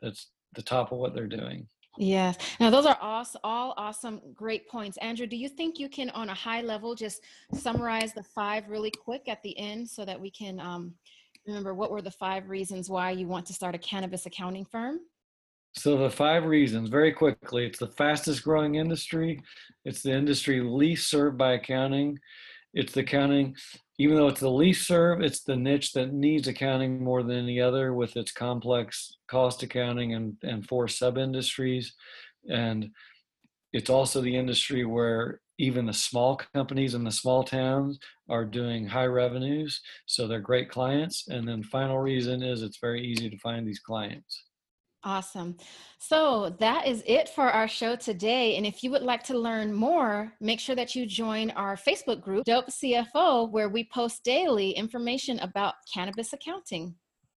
that's 0.02 0.28
the 0.54 0.62
top 0.62 0.92
of 0.92 0.98
what 0.98 1.14
they're 1.14 1.28
doing 1.28 1.68
yes 1.98 2.38
now 2.60 2.70
those 2.70 2.86
are 2.86 2.98
awesome, 3.02 3.42
all 3.44 3.74
awesome 3.78 4.22
great 4.34 4.68
points 4.70 4.98
andrew 4.98 5.28
do 5.28 5.36
you 5.36 5.50
think 5.50 5.80
you 5.80 5.90
can 5.90 6.10
on 6.12 6.30
a 6.30 6.34
high 6.34 6.62
level 6.62 6.96
just 6.96 7.22
summarize 7.54 8.14
the 8.14 8.24
five 8.24 8.68
really 8.70 8.92
quick 8.92 9.28
at 9.28 9.42
the 9.44 9.58
end 9.58 9.88
so 9.88 10.06
that 10.06 10.20
we 10.20 10.32
can 10.32 10.60
um, 10.60 10.94
remember 11.48 11.74
what 11.74 11.92
were 11.92 12.02
the 12.02 12.12
five 12.12 12.50
reasons 12.50 12.90
why 12.90 13.12
you 13.12 13.28
want 13.28 13.46
to 13.48 13.54
start 13.54 13.74
a 13.74 13.80
cannabis 13.80 14.26
accounting 14.26 14.66
firm? 14.66 15.00
So 15.74 15.98
the 15.98 16.10
five 16.10 16.44
reasons, 16.44 16.90
very 16.90 17.12
quickly, 17.12 17.66
it's 17.66 17.80
the 17.80 17.88
fastest 17.88 18.44
growing 18.44 18.76
industry. 18.76 19.42
It's 19.86 20.02
the 20.02 20.12
industry 20.12 20.62
least 20.62 21.10
served 21.10 21.38
by 21.38 21.54
accounting. 21.54 22.20
It's 22.74 22.94
the 22.94 23.02
accounting, 23.02 23.56
even 23.98 24.18
though 24.18 24.28
it's 24.28 24.40
the 24.40 24.50
least 24.50 24.88
served, 24.88 25.24
it's 25.24 25.42
the 25.42 25.56
niche 25.56 25.94
that 25.94 26.14
needs 26.14 26.48
accounting 26.48 27.04
more 27.04 27.24
than 27.24 27.38
any 27.38 27.62
other 27.62 27.94
with 27.94 28.18
its 28.18 28.32
complex 28.32 29.16
cost 29.28 29.64
accounting 29.64 30.14
and, 30.14 30.36
and 30.44 30.68
four 30.68 30.88
sub 30.88 31.18
industries. 31.18 31.94
And 32.50 32.90
it's 33.72 33.90
also 33.90 34.22
the 34.22 34.36
industry 34.36 34.84
where 34.86 35.42
even 35.60 35.86
the 35.86 35.93
small 35.93 36.36
companies 36.54 36.93
in 36.93 37.04
the 37.04 37.12
small 37.12 37.43
towns 37.43 38.00
are 38.30 38.46
doing 38.46 38.86
high 38.88 39.06
revenues 39.06 39.82
so 40.06 40.28
they're 40.28 40.39
great 40.39 40.70
clients 40.70 41.28
and 41.28 41.48
then 41.48 41.63
final 41.63 42.00
reason 42.00 42.43
is 42.43 42.62
it's 42.62 42.80
very 42.80 43.04
easy 43.04 43.30
to 43.30 43.38
find 43.39 43.67
these 43.67 43.80
clients 43.80 44.43
Awesome. 45.04 45.56
So 46.00 46.50
that 46.60 46.86
is 46.86 47.02
it 47.06 47.30
for 47.30 47.43
our 47.43 47.67
show 47.67 47.96
today. 47.96 48.58
And 48.58 48.65
if 48.65 48.84
you 48.84 48.91
would 48.91 49.04
like 49.04 49.24
to 49.24 49.39
learn 49.39 49.72
more, 49.72 50.34
make 50.41 50.60
sure 50.60 50.76
that 50.76 50.96
you 50.96 51.06
join 51.06 51.52
our 51.52 51.78
Facebook 51.78 52.20
group, 52.20 52.43
Dope 52.46 52.67
CFO, 52.67 53.50
where 53.50 53.70
we 53.70 53.86
post 53.86 54.26
daily 54.26 54.72
information 54.72 55.39
about 55.39 55.76
cannabis 55.93 56.34
accounting. 56.34 56.96